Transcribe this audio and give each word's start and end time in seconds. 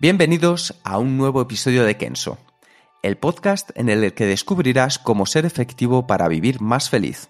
Bienvenidos 0.00 0.80
a 0.82 0.96
un 0.96 1.18
nuevo 1.18 1.42
episodio 1.42 1.84
de 1.84 1.98
Kenso, 1.98 2.38
el 3.02 3.18
podcast 3.18 3.68
en 3.74 3.90
el 3.90 4.14
que 4.14 4.24
descubrirás 4.24 4.98
cómo 4.98 5.26
ser 5.26 5.44
efectivo 5.44 6.06
para 6.06 6.26
vivir 6.26 6.62
más 6.62 6.88
feliz. 6.88 7.28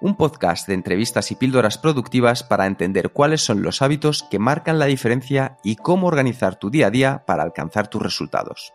Un 0.00 0.16
podcast 0.16 0.68
de 0.68 0.74
entrevistas 0.74 1.32
y 1.32 1.34
píldoras 1.34 1.76
productivas 1.76 2.44
para 2.44 2.66
entender 2.66 3.10
cuáles 3.10 3.44
son 3.44 3.62
los 3.62 3.82
hábitos 3.82 4.22
que 4.30 4.38
marcan 4.38 4.78
la 4.78 4.86
diferencia 4.86 5.58
y 5.64 5.74
cómo 5.74 6.06
organizar 6.06 6.54
tu 6.54 6.70
día 6.70 6.86
a 6.86 6.90
día 6.90 7.24
para 7.26 7.42
alcanzar 7.42 7.88
tus 7.88 8.00
resultados. 8.00 8.72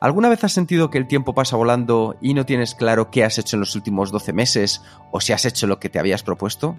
¿Alguna 0.00 0.28
vez 0.28 0.44
has 0.44 0.52
sentido 0.52 0.90
que 0.90 0.98
el 0.98 1.08
tiempo 1.08 1.34
pasa 1.34 1.56
volando 1.56 2.16
y 2.20 2.34
no 2.34 2.46
tienes 2.46 2.76
claro 2.76 3.10
qué 3.10 3.24
has 3.24 3.38
hecho 3.38 3.56
en 3.56 3.60
los 3.60 3.74
últimos 3.74 4.12
12 4.12 4.32
meses 4.32 4.82
o 5.10 5.20
si 5.20 5.32
has 5.32 5.44
hecho 5.46 5.66
lo 5.66 5.80
que 5.80 5.88
te 5.88 5.98
habías 5.98 6.22
propuesto? 6.22 6.78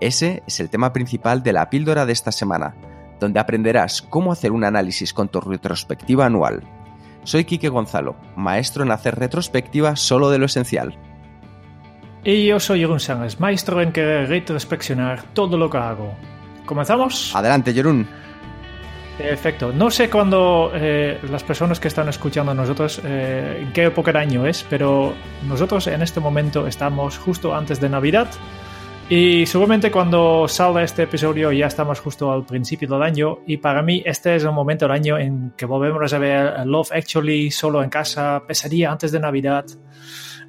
Ese 0.00 0.42
es 0.46 0.60
el 0.60 0.68
tema 0.68 0.92
principal 0.92 1.42
de 1.42 1.54
la 1.54 1.70
píldora 1.70 2.04
de 2.04 2.12
esta 2.12 2.30
semana, 2.30 2.74
donde 3.20 3.38
aprenderás 3.38 4.02
cómo 4.02 4.32
hacer 4.32 4.50
un 4.50 4.64
análisis 4.64 5.14
con 5.14 5.28
tu 5.28 5.40
retrospectiva 5.40 6.26
anual. 6.26 6.62
Soy 7.22 7.44
Quique 7.44 7.68
Gonzalo, 7.68 8.16
maestro 8.34 8.82
en 8.82 8.90
hacer 8.90 9.16
retrospectiva 9.16 9.94
solo 9.94 10.30
de 10.30 10.38
lo 10.38 10.46
esencial. 10.46 10.98
Y 12.24 12.46
yo 12.46 12.58
soy 12.58 12.80
Jeroen 12.80 13.00
Sánchez, 13.00 13.38
maestro 13.40 13.80
en 13.80 13.92
querer 13.92 14.28
retrospeccionar 14.28 15.22
todo 15.34 15.56
lo 15.56 15.70
que 15.70 15.78
hago. 15.78 16.14
¿Comenzamos? 16.66 17.34
Adelante, 17.34 17.72
Jerún. 17.72 18.06
Perfecto. 19.16 19.72
No 19.72 19.90
sé 19.90 20.08
cuándo 20.08 20.70
eh, 20.74 21.18
las 21.30 21.44
personas 21.44 21.78
que 21.78 21.88
están 21.88 22.08
escuchando 22.08 22.52
a 22.52 22.54
nosotros, 22.54 23.00
eh, 23.04 23.58
en 23.60 23.72
qué 23.72 23.84
época 23.84 24.12
de 24.12 24.18
año 24.18 24.46
es, 24.46 24.64
pero 24.68 25.12
nosotros 25.46 25.86
en 25.88 26.00
este 26.00 26.20
momento 26.20 26.66
estamos 26.66 27.18
justo 27.18 27.54
antes 27.54 27.80
de 27.80 27.90
Navidad. 27.90 28.28
Y 29.12 29.44
seguramente 29.44 29.90
cuando 29.90 30.46
salga 30.46 30.84
este 30.84 31.02
episodio 31.02 31.50
ya 31.50 31.66
estamos 31.66 31.98
justo 31.98 32.30
al 32.30 32.46
principio 32.46 32.86
del 32.86 33.02
año 33.02 33.40
y 33.44 33.56
para 33.56 33.82
mí 33.82 34.04
este 34.06 34.36
es 34.36 34.44
el 34.44 34.52
momento 34.52 34.84
del 34.84 34.92
año 34.92 35.18
en 35.18 35.52
que 35.56 35.66
volvemos 35.66 36.12
a 36.12 36.18
ver 36.20 36.64
Love 36.64 36.92
Actually, 36.92 37.50
Solo 37.50 37.82
en 37.82 37.90
casa, 37.90 38.44
Pesadilla 38.46 38.92
antes 38.92 39.10
de 39.10 39.18
Navidad 39.18 39.64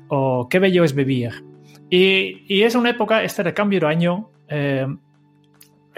o 0.10 0.48
Qué 0.48 0.60
bello 0.60 0.84
es 0.84 0.94
vivir. 0.94 1.44
Y, 1.90 2.46
y 2.48 2.62
es 2.62 2.76
una 2.76 2.92
época, 2.92 3.24
este 3.24 3.42
de 3.42 3.52
cambio 3.52 3.80
de 3.80 3.88
año, 3.88 4.30
eh, 4.48 4.86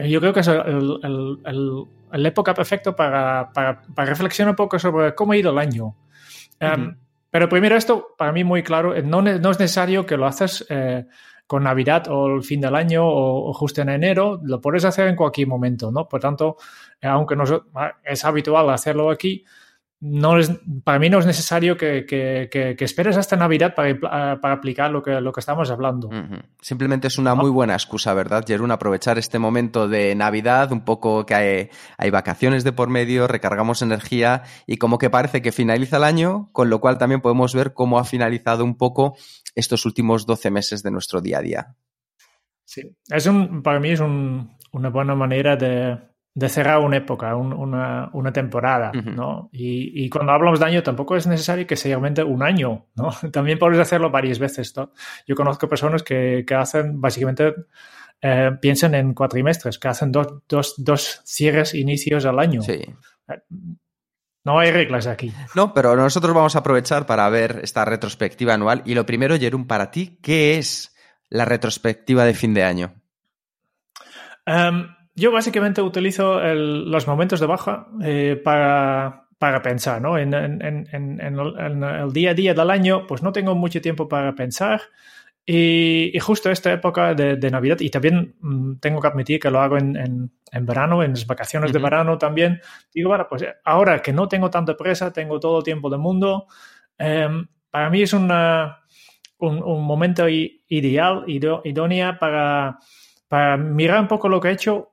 yo 0.06 0.22
creo 0.22 0.32
que 0.32 0.40
es 0.40 0.48
el, 0.48 0.62
el, 1.04 1.40
el, 1.44 1.84
la 2.14 2.30
época 2.30 2.54
perfecta 2.54 2.96
para, 2.96 3.52
para, 3.52 3.82
para, 3.82 4.10
reflexionar 4.10 4.52
un 4.52 4.56
poco 4.56 4.80
sobre 4.80 5.14
cómo 5.14 5.34
ha 5.34 5.38
ido 5.38 5.52
el 5.52 5.58
año. 5.58 5.98
Um, 6.62 6.68
uh 6.68 6.76
-huh. 6.76 6.98
Pero 7.30 7.50
primero 7.50 7.76
esto, 7.76 8.16
para 8.18 8.32
mí 8.32 8.46
muy 8.46 8.64
claro, 8.64 8.94
no, 9.02 9.22
no 9.22 9.50
es 9.52 9.60
necesario 9.60 10.06
que 10.06 10.16
lo 10.16 10.28
haces... 10.28 10.66
Eh, 10.70 11.04
con 11.48 11.64
Navidad 11.64 12.08
o 12.10 12.36
el 12.36 12.44
fin 12.44 12.62
del 12.62 12.76
año 12.76 13.04
o, 13.06 13.54
justo 13.54 13.82
en 13.82 13.90
enero, 13.90 14.40
lo 14.44 14.62
puedes 14.62 14.86
hacer 14.86 15.08
en 15.08 15.16
cualquier 15.16 15.48
momento, 15.48 15.92
¿no? 15.92 16.08
Por 16.08 16.20
tanto, 16.20 16.58
eh, 17.02 17.08
aunque 17.08 17.36
no 17.36 17.44
es 18.04 18.26
habitual 18.26 18.70
hacerlo 18.70 19.10
aquí, 19.10 19.44
no 20.06 20.38
es, 20.38 20.52
para 20.84 21.00
mí 21.00 21.10
no 21.10 21.20
es 21.20 21.26
necesario 21.26 21.78
que, 21.78 22.06
que, 22.06 22.50
que, 22.52 22.76
que 22.76 22.84
esperes 22.84 23.16
hasta 23.16 23.38
Navidad 23.38 23.74
para, 23.74 24.42
para, 24.42 24.54
aplicar 24.54 24.92
lo 24.92 25.02
que, 25.02 25.22
lo 25.22 25.32
que 25.32 25.40
estamos 25.40 25.72
hablando. 25.72 26.10
Uh 26.10 26.12
-huh. 26.12 26.44
Simplemente 26.60 27.08
es 27.08 27.18
una 27.18 27.36
muy 27.36 27.50
buena 27.50 27.74
excusa, 27.74 28.14
¿verdad, 28.14 28.44
Jerún? 28.46 28.72
Aprovechar 28.72 29.18
este 29.18 29.40
momento 29.40 29.88
de 29.88 30.14
Navidad, 30.14 30.74
un 30.74 30.84
poco 30.84 31.26
que 31.26 31.36
hay, 31.36 31.70
hay, 31.98 32.10
vacaciones 32.10 32.66
de 32.66 32.74
por 32.74 32.90
medio, 32.90 33.30
recargamos 33.30 33.82
energía 33.82 34.44
y 34.68 34.76
como 34.76 34.98
que 34.98 35.10
parece 35.10 35.42
que 35.42 35.54
finaliza 35.54 35.96
el 35.96 36.04
año, 36.04 36.50
con 36.52 36.70
lo 36.70 36.82
cual 36.82 36.98
también 36.98 37.22
podemos 37.22 37.56
ver 37.56 37.74
cómo 37.74 37.98
ha 37.98 38.04
finalizado 38.04 38.66
un 38.66 38.76
poco 38.76 39.16
estos 39.56 39.86
últimos 39.86 40.26
12 40.26 40.52
meses 40.52 40.84
de 40.84 40.92
nuestro 40.92 41.22
día 41.22 41.38
a 41.38 41.42
día. 41.42 41.76
Sí, 42.66 42.82
es 43.10 43.26
un, 43.26 43.64
para 43.64 43.80
mí 43.80 43.92
es 43.92 44.02
un, 44.02 44.58
una 44.74 44.90
buena 44.90 45.16
manera 45.16 45.56
de, 45.56 45.98
de 46.36 46.50
cerrar 46.50 46.80
una 46.80 46.98
época, 46.98 47.36
un, 47.36 47.54
una, 47.54 48.10
una, 48.14 48.34
temporada, 48.34 48.92
uh 48.94 48.98
-huh. 48.98 49.14
¿no? 49.16 49.50
Y, 49.52 50.04
y, 50.04 50.10
cuando 50.10 50.32
hablamos 50.32 50.60
de 50.60 50.66
año 50.66 50.82
tampoco 50.82 51.16
es 51.16 51.28
necesario 51.28 51.68
que 51.68 51.76
sea 51.76 51.92
realmente 51.92 52.24
un 52.24 52.42
año, 52.42 52.88
¿no? 52.96 53.10
También 53.32 53.60
puedes 53.60 53.80
hacerlo 53.80 54.10
varias 54.10 54.40
veces, 54.40 54.76
¿no? 54.76 54.92
Yo 55.28 55.36
conozco 55.36 55.70
personas 55.70 56.02
que, 56.02 56.44
que 56.48 56.56
hacen 56.56 57.00
básicamente, 57.00 57.54
eh, 58.22 58.52
piensan 58.60 58.96
en 58.96 59.14
cuatrimestres, 59.14 59.78
que 59.78 59.88
hacen 59.88 60.12
dos, 60.12 60.42
dos, 60.50 60.74
dos 60.78 61.22
cierres, 61.24 61.76
inicios 61.76 62.26
al 62.26 62.40
año. 62.40 62.62
Sí. 62.62 62.82
No 64.44 64.60
hay 64.60 64.72
reglas 64.72 65.08
aquí. 65.08 65.32
No, 65.56 65.74
pero 65.74 65.96
nosotros 65.96 66.34
vamos 66.34 66.56
a 66.56 66.60
aprovechar 66.60 67.06
para 67.06 67.30
ver 67.30 67.62
esta 67.64 67.86
retrospectiva 67.86 68.54
anual. 68.56 68.82
Y 68.86 68.96
lo 68.96 69.06
primero, 69.06 69.38
Jerón, 69.38 69.68
para 69.68 69.92
ti, 69.92 70.20
¿qué 70.22 70.58
es 70.58 70.96
la 71.30 71.46
retrospectiva 71.46 72.26
de 72.26 72.34
fin 72.34 72.54
de 72.54 72.64
año? 72.64 72.94
Um, 74.46 74.88
yo 75.16 75.32
básicamente 75.32 75.82
utilizo 75.82 76.42
el, 76.42 76.90
los 76.90 77.08
momentos 77.08 77.40
de 77.40 77.46
baja 77.46 77.88
eh, 78.02 78.42
para, 78.44 79.28
para, 79.38 79.62
pensar, 79.62 80.02
¿no? 80.02 80.18
En, 80.18 80.34
en, 80.34 80.62
en, 80.62 81.20
en, 81.22 81.84
el 81.84 82.12
día 82.12 82.32
a 82.32 82.34
día 82.34 82.54
del 82.54 82.70
año, 82.70 83.06
pues 83.08 83.22
no 83.22 83.32
tengo 83.32 83.54
mucho 83.56 83.82
tiempo 83.82 84.08
para 84.08 84.34
pensar. 84.34 84.82
Y, 85.46 86.12
y 86.14 86.20
justo 86.20 86.50
esta 86.50 86.72
época 86.72 87.14
de, 87.14 87.36
de, 87.36 87.52
Navidad, 87.52 87.78
y 87.82 87.90
también 87.90 88.36
mmm, 88.40 88.76
tengo 88.76 89.02
que 89.02 89.08
admitir 89.08 89.40
que 89.42 89.52
lo 89.52 89.60
hago 89.60 89.78
en, 89.78 90.32
verano, 90.62 91.04
en 91.04 91.12
las 91.12 91.28
vacaciones 91.28 91.70
uh 91.70 91.74
-huh. 91.74 91.78
de 91.78 91.84
verano 91.84 92.18
también, 92.18 92.62
digo, 92.94 93.10
bueno, 93.10 93.28
pues 93.30 93.46
ahora 93.66 94.02
que 94.02 94.14
no 94.14 94.28
tengo 94.30 94.50
tanta 94.50 94.78
presa, 94.78 95.12
tengo 95.12 95.40
todo 95.40 95.58
el 95.58 95.64
tiempo 95.66 95.90
del 95.90 96.00
mundo, 96.00 96.48
eh, 96.98 97.28
para 97.70 97.90
mí 97.90 98.04
es 98.04 98.14
una, 98.14 98.84
un, 99.40 99.62
un, 99.62 99.84
momento 99.84 100.30
ideal, 100.30 101.26
idónea 101.28 102.18
para, 102.20 102.78
para 103.28 103.58
mirar 103.58 104.00
un 104.00 104.08
poco 104.08 104.30
lo 104.30 104.40
que 104.40 104.48
he 104.48 104.52
hecho 104.54 104.93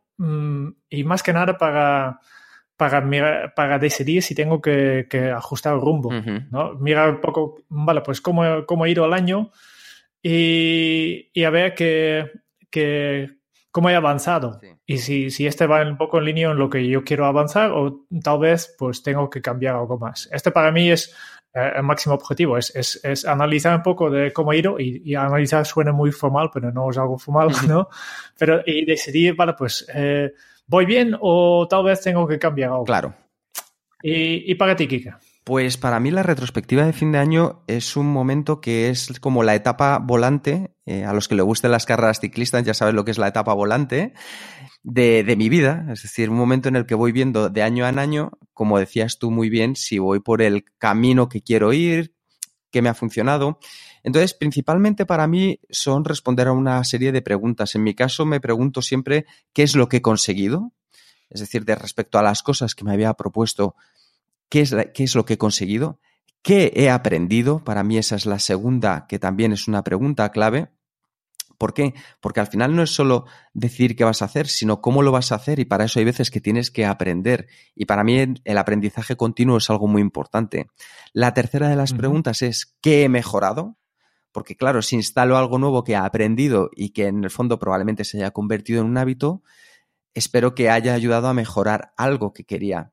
y 0.88 1.04
más 1.04 1.22
que 1.22 1.32
nada 1.32 1.56
para, 1.56 2.20
para, 2.76 3.00
mirar, 3.00 3.54
para 3.54 3.78
decidir 3.78 4.22
si 4.22 4.34
tengo 4.34 4.60
que, 4.60 5.06
que 5.08 5.30
ajustar 5.30 5.74
el 5.74 5.80
rumbo. 5.80 6.10
Uh 6.10 6.12
-huh. 6.12 6.48
¿no? 6.50 6.74
Mirar 6.74 7.10
un 7.10 7.20
poco, 7.20 7.62
vale, 7.68 8.02
pues 8.02 8.20
cómo, 8.20 8.66
cómo 8.66 8.84
ha 8.84 8.88
ido 8.88 9.04
el 9.06 9.12
año 9.12 9.50
y, 10.22 11.30
y 11.32 11.44
a 11.44 11.50
ver 11.50 11.74
que, 11.74 12.30
que, 12.70 13.30
cómo 13.70 13.88
he 13.88 13.94
avanzado. 13.94 14.58
Sí. 14.60 14.68
Y 14.86 14.98
si, 14.98 15.30
si 15.30 15.46
este 15.46 15.66
va 15.66 15.82
un 15.82 15.96
poco 15.96 16.18
en 16.18 16.24
línea 16.24 16.50
en 16.50 16.58
lo 16.58 16.68
que 16.68 16.86
yo 16.86 17.04
quiero 17.04 17.26
avanzar 17.26 17.70
o 17.70 18.06
tal 18.22 18.40
vez 18.40 18.74
pues 18.78 19.02
tengo 19.02 19.30
que 19.30 19.40
cambiar 19.40 19.76
algo 19.76 19.98
más. 19.98 20.28
Este 20.32 20.50
para 20.50 20.72
mí 20.72 20.90
es 20.90 21.14
eh, 21.54 21.72
el 21.76 21.82
máximo 21.82 22.14
objetivo, 22.14 22.56
es, 22.56 22.74
es, 22.76 23.00
es, 23.04 23.24
analizar 23.24 23.76
un 23.76 23.82
poco 23.82 24.10
de 24.10 24.32
cómo 24.32 24.52
ido 24.52 24.78
y, 24.78 25.02
y, 25.04 25.14
analizar 25.14 25.66
suena 25.66 25.92
muy 25.92 26.12
formal, 26.12 26.50
pero 26.52 26.70
no 26.70 26.90
es 26.90 26.98
algo 26.98 27.18
formal, 27.18 27.50
¿no? 27.68 27.88
pero 28.38 28.62
y 28.64 28.84
decidir, 28.84 29.34
vale, 29.34 29.54
pues 29.54 29.86
eh, 29.92 30.32
voy 30.66 30.86
bien 30.86 31.16
o 31.20 31.66
tal 31.68 31.84
vez 31.84 32.00
tengo 32.00 32.26
que 32.26 32.38
cambiar 32.38 32.70
algo. 32.70 32.84
Claro. 32.84 33.14
¿Y, 34.02 34.50
y 34.50 34.54
para 34.54 34.76
ti, 34.76 34.86
Kika? 34.86 35.18
Pues 35.44 35.78
para 35.78 36.00
mí 36.00 36.10
la 36.10 36.22
retrospectiva 36.22 36.84
de 36.84 36.92
fin 36.92 37.12
de 37.12 37.18
año 37.18 37.62
es 37.66 37.96
un 37.96 38.06
momento 38.06 38.60
que 38.60 38.90
es 38.90 39.18
como 39.20 39.42
la 39.42 39.54
etapa 39.54 39.98
volante. 39.98 40.74
Eh, 40.84 41.04
a 41.04 41.12
los 41.12 41.28
que 41.28 41.34
le 41.34 41.42
gusten 41.42 41.70
las 41.70 41.86
carreras 41.86 42.20
ciclistas 42.20 42.64
ya 42.64 42.74
saben 42.74 42.94
lo 42.94 43.04
que 43.04 43.10
es 43.10 43.18
la 43.18 43.28
etapa 43.28 43.54
volante 43.54 44.12
de, 44.82 45.24
de, 45.24 45.36
mi 45.36 45.48
vida. 45.48 45.86
Es 45.90 46.02
decir, 46.02 46.28
un 46.28 46.36
momento 46.36 46.68
en 46.68 46.76
el 46.76 46.84
que 46.84 46.94
voy 46.94 47.12
viendo 47.12 47.48
de 47.48 47.62
año 47.62 47.88
en 47.88 47.98
año, 47.98 48.32
como 48.52 48.78
decías 48.78 49.18
tú 49.18 49.30
muy 49.30 49.48
bien, 49.48 49.76
si 49.76 49.98
voy 49.98 50.20
por 50.20 50.42
el 50.42 50.64
camino 50.78 51.28
que 51.28 51.42
quiero 51.42 51.72
ir, 51.72 52.14
qué 52.70 52.82
me 52.82 52.88
ha 52.88 52.94
funcionado. 52.94 53.58
Entonces, 54.02 54.34
principalmente 54.34 55.06
para 55.06 55.26
mí 55.26 55.60
son 55.70 56.04
responder 56.04 56.48
a 56.48 56.52
una 56.52 56.82
serie 56.84 57.12
de 57.12 57.22
preguntas. 57.22 57.74
En 57.74 57.82
mi 57.82 57.94
caso, 57.94 58.24
me 58.24 58.40
pregunto 58.40 58.82
siempre 58.82 59.26
qué 59.52 59.62
es 59.62 59.74
lo 59.74 59.88
que 59.88 59.98
he 59.98 60.02
conseguido. 60.02 60.72
Es 61.28 61.40
decir, 61.40 61.64
de 61.64 61.76
respecto 61.76 62.18
a 62.18 62.22
las 62.22 62.42
cosas 62.42 62.74
que 62.74 62.84
me 62.84 62.92
había 62.92 63.14
propuesto, 63.14 63.76
¿Qué 64.50 64.60
es, 64.60 64.76
¿Qué 64.92 65.04
es, 65.04 65.14
lo 65.14 65.24
que 65.24 65.34
he 65.34 65.38
conseguido? 65.38 66.00
¿Qué 66.42 66.72
he 66.74 66.90
aprendido? 66.90 67.64
Para 67.64 67.82
mí 67.82 67.96
esa 67.96 68.16
es 68.16 68.26
la 68.26 68.38
segunda, 68.38 69.06
que 69.08 69.18
también 69.18 69.52
es 69.52 69.68
una 69.68 69.82
pregunta 69.82 70.30
clave. 70.30 70.70
¿Por 71.56 71.74
qué? 71.74 71.94
Porque 72.20 72.40
al 72.40 72.46
final 72.46 72.74
no 72.74 72.82
es 72.82 72.90
solo 72.90 73.26
decir 73.52 73.94
qué 73.94 74.02
vas 74.02 74.22
a 74.22 74.24
hacer, 74.24 74.48
sino 74.48 74.80
cómo 74.80 75.02
lo 75.02 75.12
vas 75.12 75.30
a 75.30 75.34
hacer 75.34 75.60
y 75.60 75.66
para 75.66 75.84
eso 75.84 75.98
hay 75.98 76.06
veces 76.06 76.30
que 76.30 76.40
tienes 76.40 76.70
que 76.70 76.86
aprender. 76.86 77.48
Y 77.74 77.84
para 77.84 78.02
mí 78.02 78.18
el 78.44 78.58
aprendizaje 78.58 79.14
continuo 79.14 79.58
es 79.58 79.68
algo 79.68 79.86
muy 79.86 80.00
importante. 80.00 80.68
La 81.12 81.34
tercera 81.34 81.68
de 81.68 81.76
las 81.76 81.92
uh 81.92 81.94
-huh. 81.94 81.98
preguntas 81.98 82.40
es 82.42 82.76
¿qué 82.80 83.04
he 83.04 83.08
mejorado? 83.10 83.76
Porque 84.32 84.56
claro, 84.56 84.80
si 84.80 84.96
instalo 84.96 85.36
algo 85.36 85.58
nuevo 85.58 85.84
que 85.84 85.92
he 85.92 85.96
aprendido 85.96 86.70
y 86.74 86.90
que 86.90 87.08
en 87.08 87.24
el 87.24 87.30
fondo 87.30 87.58
probablemente 87.58 88.04
se 88.04 88.16
haya 88.16 88.30
convertido 88.30 88.80
en 88.80 88.86
un 88.86 88.96
hábito, 88.96 89.42
espero 90.14 90.54
que 90.54 90.70
haya 90.70 90.94
ayudado 90.94 91.28
a 91.28 91.34
mejorar 91.34 91.92
algo 91.98 92.32
que 92.32 92.44
quería. 92.44 92.92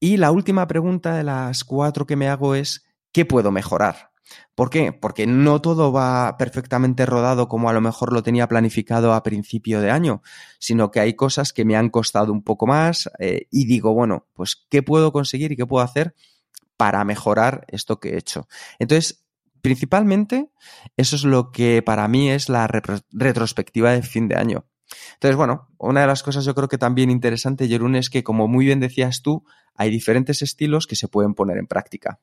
Y 0.00 0.16
la 0.16 0.30
última 0.30 0.66
pregunta 0.68 1.14
de 1.16 1.24
las 1.24 1.64
cuatro 1.64 2.06
que 2.06 2.16
me 2.16 2.28
hago 2.28 2.54
es, 2.54 2.86
¿qué 3.12 3.24
puedo 3.24 3.50
mejorar? 3.50 4.12
¿Por 4.54 4.70
qué? 4.70 4.92
Porque 4.92 5.26
no 5.26 5.60
todo 5.60 5.92
va 5.92 6.36
perfectamente 6.36 7.06
rodado 7.06 7.48
como 7.48 7.68
a 7.68 7.72
lo 7.72 7.80
mejor 7.80 8.12
lo 8.12 8.22
tenía 8.22 8.46
planificado 8.46 9.12
a 9.12 9.22
principio 9.22 9.80
de 9.80 9.90
año, 9.90 10.22
sino 10.58 10.90
que 10.90 11.00
hay 11.00 11.14
cosas 11.14 11.52
que 11.52 11.64
me 11.64 11.76
han 11.76 11.88
costado 11.88 12.32
un 12.32 12.42
poco 12.42 12.66
más 12.66 13.10
eh, 13.18 13.46
y 13.50 13.66
digo, 13.66 13.94
bueno, 13.94 14.26
pues 14.34 14.66
¿qué 14.68 14.82
puedo 14.82 15.12
conseguir 15.12 15.52
y 15.52 15.56
qué 15.56 15.66
puedo 15.66 15.84
hacer 15.84 16.14
para 16.76 17.04
mejorar 17.04 17.64
esto 17.68 17.98
que 18.00 18.10
he 18.10 18.18
hecho? 18.18 18.48
Entonces, 18.78 19.24
principalmente, 19.62 20.50
eso 20.96 21.16
es 21.16 21.24
lo 21.24 21.50
que 21.50 21.82
para 21.82 22.06
mí 22.08 22.30
es 22.30 22.48
la 22.48 22.66
retrospectiva 22.66 23.92
de 23.92 24.02
fin 24.02 24.28
de 24.28 24.36
año. 24.36 24.66
Entonces, 25.14 25.36
bueno, 25.36 25.68
una 25.78 26.02
de 26.02 26.06
las 26.06 26.22
cosas 26.22 26.44
yo 26.44 26.54
creo 26.54 26.68
que 26.68 26.78
también 26.78 27.10
interesante, 27.10 27.68
Jerún, 27.68 27.96
es 27.96 28.10
que 28.10 28.22
como 28.22 28.48
muy 28.48 28.64
bien 28.66 28.80
decías 28.80 29.22
tú, 29.22 29.44
hay 29.74 29.90
diferentes 29.90 30.42
estilos 30.42 30.86
que 30.86 30.96
se 30.96 31.08
pueden 31.08 31.34
poner 31.34 31.58
en 31.58 31.66
práctica. 31.66 32.20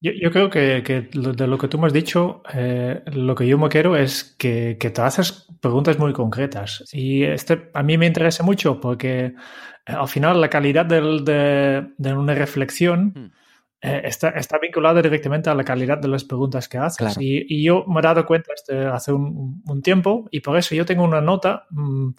Yo, 0.00 0.30
creo 0.30 0.48
que, 0.48 1.10
de 1.12 1.46
lo 1.48 1.58
que 1.58 1.66
tú 1.66 1.76
me 1.76 1.88
has 1.88 1.92
dicho, 1.92 2.42
eh, 2.54 3.02
lo 3.06 3.34
que 3.34 3.48
yo 3.48 3.58
me 3.58 3.68
quiero 3.68 3.96
es 3.96 4.36
que, 4.38 4.76
te 4.76 5.02
haces 5.02 5.48
preguntas 5.60 5.98
muy 5.98 6.12
concretas. 6.12 6.84
Y 6.92 7.24
este 7.24 7.70
a 7.74 7.82
mí 7.82 7.98
me 7.98 8.06
interesa 8.06 8.44
mucho 8.44 8.80
porque 8.80 9.24
eh, 9.24 9.34
al 9.86 10.06
final 10.06 10.40
la 10.40 10.50
calidad 10.50 10.86
de, 10.86 12.12
una 12.12 12.34
reflexión 12.34 13.06
hmm. 13.06 13.32
Eh, 13.80 14.02
está, 14.04 14.30
está, 14.30 14.58
vinculada 14.58 15.00
directamente 15.00 15.50
a 15.50 15.54
la 15.54 15.62
calidad 15.62 15.98
de 15.98 16.08
las 16.08 16.24
preguntas 16.24 16.68
que 16.68 16.78
haces. 16.78 17.16
Y, 17.20 17.62
yo 17.62 17.84
me 17.86 18.00
he 18.00 18.02
dado 18.02 18.26
cuenta 18.26 18.52
este, 18.54 18.86
hace 18.86 19.12
un, 19.12 19.62
tiempo 19.82 20.26
y 20.30 20.40
por 20.40 20.56
eso 20.58 20.74
yo 20.74 20.84
tengo 20.84 21.04
una 21.04 21.20
nota. 21.20 21.66
Mm, 21.70 22.10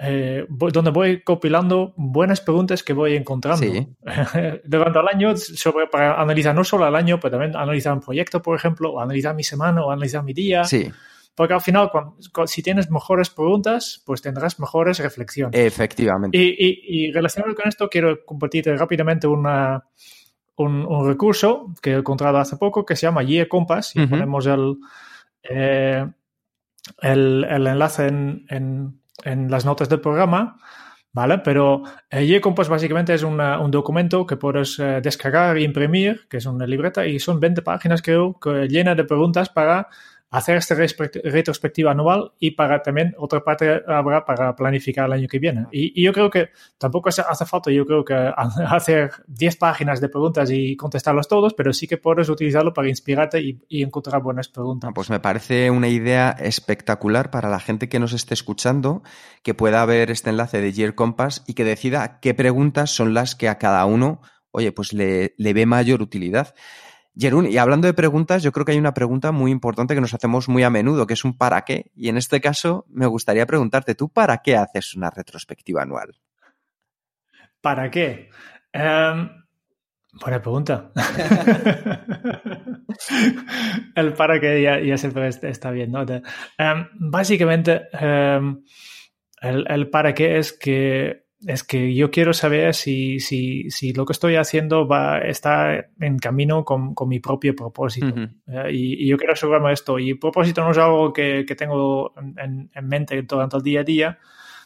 eh, 0.00 0.46
donde 0.48 0.92
voy 0.92 1.22
compilando 1.22 1.92
buenas 1.96 2.40
preguntas 2.40 2.84
que 2.84 2.92
voy 2.92 3.16
encontrando 3.16 3.66
durante 4.64 4.98
el 5.00 5.08
año 5.08 5.36
sobre, 5.36 5.88
para 5.88 6.20
analizar 6.20 6.54
no 6.54 6.62
solo 6.62 6.86
el 6.86 6.94
año, 6.94 7.18
pero 7.18 7.32
también 7.32 7.56
analizar 7.56 7.94
un 7.94 8.00
proyecto, 8.00 8.40
por 8.40 8.56
ejemplo, 8.56 8.92
o 8.92 9.00
analizar 9.00 9.34
mi 9.34 9.42
semana 9.42 9.84
o 9.84 9.90
analizar 9.90 10.22
mi 10.22 10.32
día. 10.32 10.62
Sí. 10.62 10.88
Porque 11.34 11.54
al 11.54 11.60
final, 11.60 11.88
si 12.46 12.62
tienes 12.64 12.90
mejores 12.90 13.30
preguntas, 13.30 14.02
pues 14.04 14.20
tendrás 14.20 14.58
mejores 14.58 14.98
reflexiones. 14.98 15.60
Efectivamente. 15.60 16.36
Y, 16.36 17.12
relacionado 17.12 17.54
con 17.54 17.68
esto, 17.68 17.88
quiero 17.88 18.24
compartirte 18.24 18.76
rápidamente 18.76 19.28
una, 19.28 19.84
un, 20.58 21.06
recurso 21.06 21.72
que 21.82 21.92
he 21.92 21.96
encontrado 21.96 22.38
hace 22.38 22.56
poco 22.56 22.84
que 22.84 22.96
se 22.96 23.06
llama 23.06 23.22
Year 23.22 23.48
Compass. 23.48 23.96
Y 23.96 24.06
ponemos 24.06 24.46
el, 24.46 24.76
eh, 25.42 26.06
el, 27.02 27.44
el, 27.48 27.66
enlace 27.66 28.06
en 28.06 28.98
en 29.24 29.50
las 29.50 29.64
notas 29.64 29.88
del 29.88 30.00
programa, 30.00 30.56
¿vale? 31.12 31.38
Pero 31.38 31.82
eh, 32.10 32.40
Compass 32.40 32.68
básicamente 32.68 33.14
es 33.14 33.22
un 33.22 33.70
documento 33.70 34.26
que 34.26 34.36
puedes 34.36 34.78
eh, 34.78 35.00
descargar 35.02 35.56
e 35.56 35.62
imprimir, 35.62 36.26
que 36.28 36.38
es 36.38 36.46
una 36.46 36.66
libreta, 36.66 37.06
y 37.06 37.18
son 37.18 37.40
20 37.40 37.62
páginas, 37.62 38.02
creo, 38.02 38.38
que 38.38 38.68
llena 38.68 38.94
de 38.94 39.04
preguntas 39.04 39.48
para 39.48 39.88
hacer 40.30 40.58
esta 40.58 40.74
retrospectiva 40.74 41.92
anual 41.92 42.32
y 42.38 42.50
para 42.50 42.82
también 42.82 43.14
otra 43.16 43.42
parte 43.42 43.82
habrá 43.86 44.24
para 44.24 44.54
planificar 44.54 45.06
el 45.06 45.12
año 45.12 45.28
que 45.28 45.38
viene. 45.38 45.66
Y, 45.72 46.02
yo 46.02 46.12
creo 46.12 46.30
que 46.30 46.50
tampoco 46.76 47.08
hace, 47.08 47.46
falta, 47.46 47.70
yo 47.70 47.86
creo 47.86 48.04
que 48.04 48.14
hacer 48.68 49.10
10 49.26 49.56
páginas 49.56 50.00
de 50.00 50.08
preguntas 50.08 50.50
y 50.50 50.76
contestarlas 50.76 51.28
todos, 51.28 51.54
pero 51.54 51.72
sí 51.72 51.86
que 51.86 51.96
puedes 51.96 52.28
utilizarlo 52.28 52.74
para 52.74 52.88
inspirarte 52.88 53.40
y, 53.40 53.82
encontrar 53.82 54.22
buenas 54.22 54.48
preguntas. 54.48 54.90
Pues 54.94 55.08
me 55.08 55.20
parece 55.20 55.70
una 55.70 55.88
idea 55.88 56.30
espectacular 56.30 57.30
para 57.30 57.48
la 57.48 57.60
gente 57.60 57.88
que 57.88 57.98
nos 57.98 58.12
esté 58.12 58.34
escuchando, 58.34 59.02
que 59.42 59.54
pueda 59.54 59.84
ver 59.86 60.10
este 60.10 60.30
enlace 60.30 60.60
de 60.60 60.72
Year 60.72 60.94
Compass 60.94 61.44
y 61.46 61.54
que 61.54 61.64
decida 61.64 62.20
qué 62.20 62.34
preguntas 62.34 62.90
son 62.90 63.14
las 63.14 63.34
que 63.34 63.48
a 63.48 63.58
cada 63.58 63.84
uno, 63.86 64.20
oye, 64.50 64.72
pues 64.72 64.92
le 64.92 65.32
ve 65.38 65.66
mayor 65.66 66.02
utilidad. 66.02 66.54
Jerún, 67.18 67.46
y 67.46 67.58
hablando 67.58 67.88
de 67.88 67.94
preguntas, 67.94 68.44
yo 68.44 68.52
creo 68.52 68.64
que 68.64 68.72
hay 68.72 68.78
una 68.78 68.94
pregunta 68.94 69.32
muy 69.32 69.50
importante 69.50 69.94
que 69.94 70.00
nos 70.00 70.14
hacemos 70.14 70.48
muy 70.48 70.62
a 70.62 70.70
menudo, 70.70 71.06
que 71.06 71.14
es 71.14 71.24
un 71.24 71.36
¿para 71.36 71.62
qué? 71.62 71.90
Y 71.96 72.08
en 72.08 72.16
este 72.16 72.40
caso 72.40 72.86
me 72.88 73.06
gustaría 73.06 73.44
preguntarte, 73.44 73.96
¿tú 73.96 74.08
para 74.08 74.38
qué 74.38 74.56
haces 74.56 74.94
una 74.94 75.10
retrospectiva 75.10 75.82
anual? 75.82 76.16
¿Para 77.60 77.90
qué? 77.90 78.30
Em, 78.72 79.28
buena 80.12 80.40
pregunta. 80.40 80.92
el 83.96 84.12
para 84.12 84.38
qué 84.38 84.62
ya, 84.62 84.96
siempre 84.96 85.28
está 85.28 85.72
bien, 85.72 85.90
¿no? 85.90 86.02
Em, 86.02 86.86
básicamente, 86.94 87.88
em, 87.92 88.62
el, 89.40 89.66
el 89.68 89.90
para 89.90 90.14
qué 90.14 90.38
es 90.38 90.52
que 90.52 91.27
es 91.46 91.62
que 91.62 91.94
yo 91.94 92.10
quiero 92.10 92.32
saber 92.32 92.74
si, 92.74 93.20
si, 93.20 93.70
si 93.70 93.92
lo 93.92 94.04
que 94.04 94.12
estoy 94.12 94.34
haciendo 94.34 94.88
va, 94.88 95.18
está 95.18 95.86
en 96.00 96.18
camino 96.18 96.64
con, 96.64 96.94
con 96.94 97.08
mi 97.08 97.20
propio 97.20 97.54
propósito. 97.54 98.12
Eh, 98.46 98.70
y, 98.72 99.08
yo 99.08 99.16
quiero 99.16 99.34
asegurarme 99.34 99.72
esto. 99.72 99.98
Y 99.98 100.14
propósito 100.14 100.64
no 100.64 100.72
es 100.72 100.78
algo 100.78 101.12
que, 101.12 101.44
que 101.46 101.54
tengo 101.54 102.12
en, 102.36 102.70
en, 102.74 102.88
mente 102.88 103.22
durante 103.22 103.56
el 103.56 103.62
día 103.62 103.80
a 103.80 103.84
día, 103.84 104.18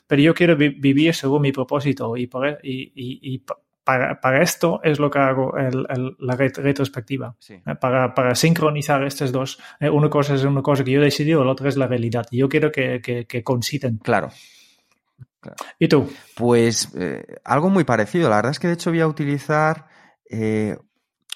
pero 0.07 0.23
yo 0.23 0.35
quiero 0.35 0.57
vivir 0.57 1.15
según 1.15 1.43
mi 1.43 1.53
propósito. 1.53 2.17
Y, 2.17 2.27
por, 2.27 2.59
y, 2.63 2.93
y, 2.95 3.45
para, 3.85 4.21
para, 4.21 4.43
esto 4.43 4.81
es 4.83 4.99
lo 4.99 5.11
que 5.11 5.19
hago 5.19 5.57
el, 5.59 6.17
la 6.21 6.37
retrospectiva. 6.37 7.37
Eh, 7.51 7.61
para, 7.79 8.15
para, 8.15 8.35
sincronizar 8.35 9.05
estas 9.05 9.31
dos. 9.31 9.59
Eh, 9.79 9.91
una 9.91 10.09
cosa 10.09 10.37
es 10.37 10.45
una 10.45 10.63
cosa 10.63 10.85
que 10.85 10.93
yo 10.93 11.03
he 11.03 11.05
decidido, 11.05 11.45
la 11.45 11.53
otra 11.53 11.69
es 11.69 11.77
la 11.77 11.87
realidad. 11.87 12.27
Y 12.31 12.39
yo 12.39 12.49
quiero 12.49 12.73
que, 12.73 13.03
que, 13.03 13.27
que. 13.27 13.43
Claro. 14.03 14.31
¿Y 15.79 15.89
tú? 15.89 16.09
Pues 16.35 16.91
eh, 16.97 17.25
algo 17.45 17.71
muy 17.71 17.85
parecido. 17.85 18.29
La 18.29 18.37
verdad 18.37 18.53
es 18.53 18.59
que 18.59 18.69
de 18.69 18.75
hecho 18.75 18.91
voy 18.91 19.01
a 19.01 19.07
utilizar 19.07 19.87
eh, 20.31 20.77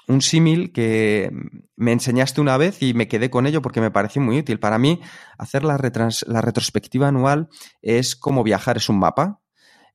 un 0.08 0.22
símil 0.22 0.72
que 0.72 1.30
me 1.74 1.92
enseñaste 1.92 2.40
una 2.40 2.56
vez 2.56 2.82
y 2.82 2.94
me 2.94 3.08
quedé 3.08 3.30
con 3.30 3.46
ello 3.46 3.62
porque 3.62 3.80
me 3.80 3.90
pareció 3.90 4.22
muy 4.22 4.38
útil. 4.38 4.58
Para 4.58 4.78
mí, 4.78 5.00
hacer 5.38 5.64
la, 5.64 5.78
la 6.26 6.40
retrospectiva 6.40 7.08
anual 7.08 7.48
es 7.82 8.16
como 8.16 8.44
viajar, 8.44 8.76
es 8.76 8.88
un 8.88 8.98
mapa. 8.98 9.40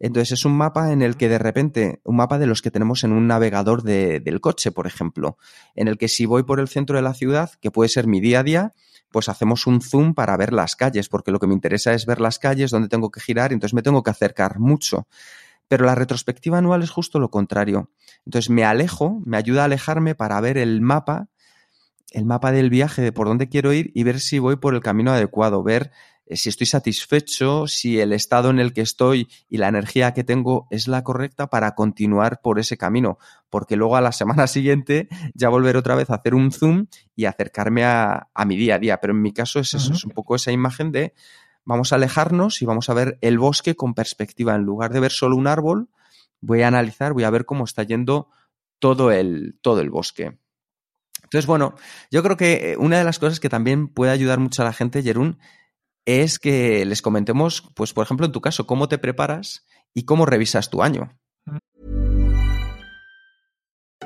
Entonces 0.03 0.31
es 0.31 0.45
un 0.45 0.53
mapa 0.53 0.91
en 0.91 1.03
el 1.03 1.15
que 1.15 1.29
de 1.29 1.37
repente, 1.37 2.01
un 2.03 2.15
mapa 2.15 2.39
de 2.39 2.47
los 2.47 2.63
que 2.63 2.71
tenemos 2.71 3.03
en 3.03 3.11
un 3.11 3.27
navegador 3.27 3.83
de, 3.83 4.19
del 4.19 4.41
coche, 4.41 4.71
por 4.71 4.87
ejemplo, 4.87 5.37
en 5.75 5.87
el 5.87 5.99
que 5.99 6.07
si 6.07 6.25
voy 6.25 6.41
por 6.41 6.59
el 6.59 6.67
centro 6.67 6.95
de 6.95 7.03
la 7.03 7.13
ciudad, 7.13 7.51
que 7.61 7.69
puede 7.69 7.87
ser 7.87 8.07
mi 8.07 8.19
día 8.19 8.39
a 8.39 8.43
día, 8.43 8.73
pues 9.11 9.29
hacemos 9.29 9.67
un 9.67 9.79
zoom 9.79 10.15
para 10.15 10.35
ver 10.37 10.53
las 10.53 10.75
calles, 10.75 11.07
porque 11.07 11.29
lo 11.29 11.37
que 11.37 11.45
me 11.45 11.53
interesa 11.53 11.93
es 11.93 12.07
ver 12.07 12.19
las 12.19 12.39
calles, 12.39 12.71
donde 12.71 12.89
tengo 12.89 13.11
que 13.11 13.21
girar, 13.21 13.53
entonces 13.53 13.75
me 13.75 13.83
tengo 13.83 14.01
que 14.01 14.09
acercar 14.09 14.57
mucho. 14.57 15.07
Pero 15.67 15.85
la 15.85 15.93
retrospectiva 15.93 16.57
anual 16.57 16.81
es 16.81 16.89
justo 16.89 17.19
lo 17.19 17.29
contrario. 17.29 17.91
Entonces 18.25 18.49
me 18.49 18.65
alejo, 18.65 19.21
me 19.23 19.37
ayuda 19.37 19.61
a 19.61 19.65
alejarme 19.65 20.15
para 20.15 20.41
ver 20.41 20.57
el 20.57 20.81
mapa, 20.81 21.27
el 22.09 22.25
mapa 22.25 22.51
del 22.51 22.71
viaje 22.71 23.03
de 23.03 23.11
por 23.11 23.27
dónde 23.27 23.49
quiero 23.49 23.71
ir 23.71 23.91
y 23.93 24.01
ver 24.01 24.19
si 24.19 24.39
voy 24.39 24.55
por 24.55 24.73
el 24.73 24.81
camino 24.81 25.11
adecuado, 25.11 25.61
ver 25.61 25.91
si 26.29 26.49
estoy 26.49 26.67
satisfecho, 26.67 27.67
si 27.67 27.99
el 27.99 28.13
estado 28.13 28.49
en 28.49 28.59
el 28.59 28.73
que 28.73 28.81
estoy 28.81 29.27
y 29.49 29.57
la 29.57 29.67
energía 29.67 30.13
que 30.13 30.23
tengo 30.23 30.67
es 30.69 30.87
la 30.87 31.03
correcta 31.03 31.47
para 31.47 31.75
continuar 31.75 32.41
por 32.41 32.59
ese 32.59 32.77
camino, 32.77 33.17
porque 33.49 33.75
luego 33.75 33.95
a 33.95 34.01
la 34.01 34.11
semana 34.11 34.47
siguiente 34.47 35.09
ya 35.33 35.49
volveré 35.49 35.79
otra 35.79 35.95
vez 35.95 36.09
a 36.09 36.15
hacer 36.15 36.35
un 36.35 36.51
zoom 36.51 36.87
y 37.15 37.25
acercarme 37.25 37.83
a, 37.83 38.27
mi 38.45 38.55
día 38.55 38.75
a 38.75 38.79
día. 38.79 38.99
Pero 38.99 39.13
en 39.13 39.21
mi 39.21 39.33
caso 39.33 39.59
es 39.59 39.73
eso, 39.73 39.93
es 39.93 40.05
un 40.05 40.11
poco 40.11 40.35
esa 40.35 40.51
imagen 40.51 40.91
de 40.91 41.13
vamos 41.65 41.91
a 41.91 41.95
alejarnos 41.95 42.61
y 42.61 42.65
vamos 42.65 42.89
a 42.89 42.93
ver 42.93 43.17
el 43.21 43.37
bosque 43.37 43.75
con 43.75 43.93
perspectiva. 43.93 44.55
En 44.55 44.63
lugar 44.63 44.93
de 44.93 44.99
ver 44.99 45.11
solo 45.11 45.35
un 45.35 45.47
árbol, 45.47 45.89
voy 46.39 46.61
a 46.61 46.67
analizar, 46.67 47.13
voy 47.13 47.23
a 47.23 47.29
ver 47.29 47.45
cómo 47.45 47.65
está 47.65 47.83
yendo 47.83 48.29
todo 48.79 49.11
el, 49.11 49.59
todo 49.61 49.81
el 49.81 49.89
bosque. 49.89 50.37
Entonces, 51.23 51.45
bueno, 51.45 51.75
yo 52.09 52.23
creo 52.23 52.35
que 52.35 52.71
eh, 52.71 52.77
una 52.77 52.97
de 52.97 53.03
las 53.05 53.19
cosas 53.19 53.39
que 53.39 53.47
también 53.47 53.87
puede 53.87 54.11
ayudar 54.11 54.39
mucho 54.39 54.63
a 54.63 54.65
la 54.65 54.73
gente, 54.73 55.01
Jerún, 55.01 55.39
es 56.05 56.39
que 56.39 56.85
les 56.85 57.01
comentemos, 57.01 57.63
pues 57.75 57.93
por 57.93 58.03
ejemplo, 58.03 58.25
en 58.25 58.31
tu 58.31 58.41
caso, 58.41 58.65
cómo 58.65 58.87
te 58.87 58.97
preparas 58.97 59.65
y 59.93 60.03
cómo 60.03 60.25
revisas 60.25 60.69
tu 60.69 60.81
año. 60.81 61.11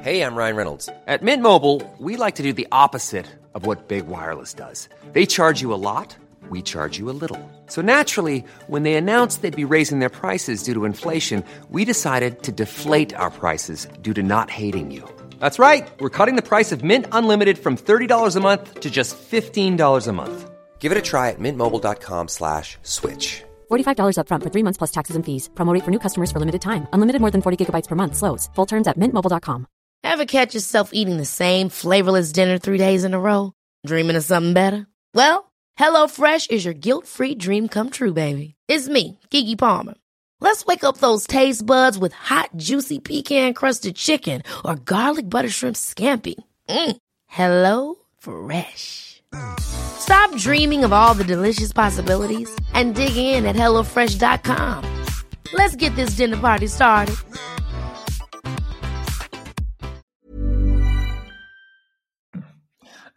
Hey, 0.02 0.22
I'm 0.22 0.36
Ryan 0.36 0.56
Reynolds. 0.56 0.88
At 1.08 1.24
Mint 1.24 1.42
Mobile, 1.42 1.82
we 1.98 2.16
like 2.16 2.36
to 2.36 2.44
do 2.44 2.54
the 2.54 2.68
opposite 2.72 3.26
of 3.56 3.66
what 3.66 3.88
Big 3.88 4.08
Wireless 4.08 4.54
does. 4.54 4.88
They 5.14 5.26
charge 5.26 5.62
you 5.62 5.74
a 5.74 5.82
lot, 5.82 6.16
we 6.48 6.62
charge 6.62 7.00
you 7.00 7.10
a 7.10 7.18
little. 7.20 7.40
So 7.68 7.82
naturally, 7.82 8.44
when 8.68 8.84
they 8.84 8.94
announced 8.94 9.42
they'd 9.42 9.56
be 9.56 9.66
raising 9.66 10.00
their 10.00 10.12
prices 10.12 10.62
due 10.62 10.76
to 10.76 10.86
inflation, 10.86 11.44
we 11.72 11.86
decided 11.86 12.44
to 12.44 12.52
deflate 12.52 13.16
our 13.16 13.32
prices 13.32 13.88
due 14.04 14.14
to 14.14 14.22
not 14.22 14.52
hating 14.52 14.92
you. 14.92 15.02
That's 15.40 15.58
right. 15.58 15.88
We're 16.00 16.12
cutting 16.12 16.36
the 16.36 16.50
price 16.50 16.72
of 16.72 16.84
Mint 16.84 17.08
Unlimited 17.12 17.58
from 17.58 17.76
$30 17.76 18.36
a 18.36 18.40
month 18.40 18.82
to 18.82 18.92
just 18.92 19.18
$15 19.18 20.08
a 20.08 20.14
month. 20.14 20.55
Give 20.80 20.92
it 20.92 20.98
a 21.00 21.02
try 21.02 21.32
at 21.32 21.40
mintmobile.com 21.40 22.28
slash 22.28 22.78
switch. 22.84 23.44
$45 23.72 24.18
upfront 24.20 24.44
for 24.44 24.52
three 24.54 24.64
months 24.64 24.78
plus 24.78 24.92
taxes 24.92 25.16
and 25.16 25.26
fees. 25.26 25.50
Promote 25.56 25.82
for 25.84 25.90
new 25.92 26.00
customers 26.00 26.32
for 26.32 26.40
limited 26.40 26.62
time. 26.62 26.88
Unlimited 26.94 27.22
more 27.22 27.32
than 27.32 27.42
40 27.42 27.58
gigabytes 27.66 27.88
per 27.88 27.96
month. 27.96 28.16
Slows. 28.16 28.50
Full 28.56 28.68
terms 28.68 28.88
at 28.88 29.00
mintmobile.com. 29.00 29.66
Ever 30.04 30.26
catch 30.26 30.54
yourself 30.54 30.92
eating 30.94 31.18
the 31.18 31.26
same 31.26 31.70
flavorless 31.70 32.32
dinner 32.32 32.60
three 32.60 32.78
days 32.78 33.04
in 33.04 33.14
a 33.16 33.20
row? 33.20 33.54
Dreaming 33.88 34.16
of 34.16 34.24
something 34.24 34.54
better? 34.54 34.86
Well, 35.16 35.52
HelloFresh 35.80 36.52
is 36.52 36.64
your 36.66 36.76
guilt-free 36.76 37.36
dream 37.36 37.68
come 37.68 37.90
true, 37.90 38.14
baby. 38.14 38.54
It's 38.68 38.88
me, 38.88 39.20
Kiki 39.32 39.56
Palmer. 39.56 39.96
Let's 40.42 40.66
wake 40.66 40.84
up 40.84 40.98
those 40.98 41.26
taste 41.26 41.66
buds 41.66 41.98
with 41.98 42.14
hot, 42.14 42.50
juicy 42.56 43.00
pecan 43.00 43.54
crusted 43.54 43.96
chicken 43.96 44.44
or 44.64 44.76
garlic 44.76 45.30
butter 45.30 45.50
shrimp 45.50 45.76
scampi. 45.76 46.36
Mm. 46.70 46.98
Hello 47.28 47.96
Fresh. 48.20 49.15
Stop 49.60 50.36
dreaming 50.38 50.84
of 50.84 50.94
all 50.94 51.14
the 51.14 51.24
delicious 51.24 51.74
possibilities 51.74 52.50
and 52.74 52.96
dig 52.96 53.18
in 53.18 53.46
at 53.46 53.56
HelloFresh.com. 53.56 54.82
Let's 55.54 55.76
get 55.76 55.96
this 55.96 56.12
dinner 56.12 56.38
party 56.38 56.68
started. 56.68 57.16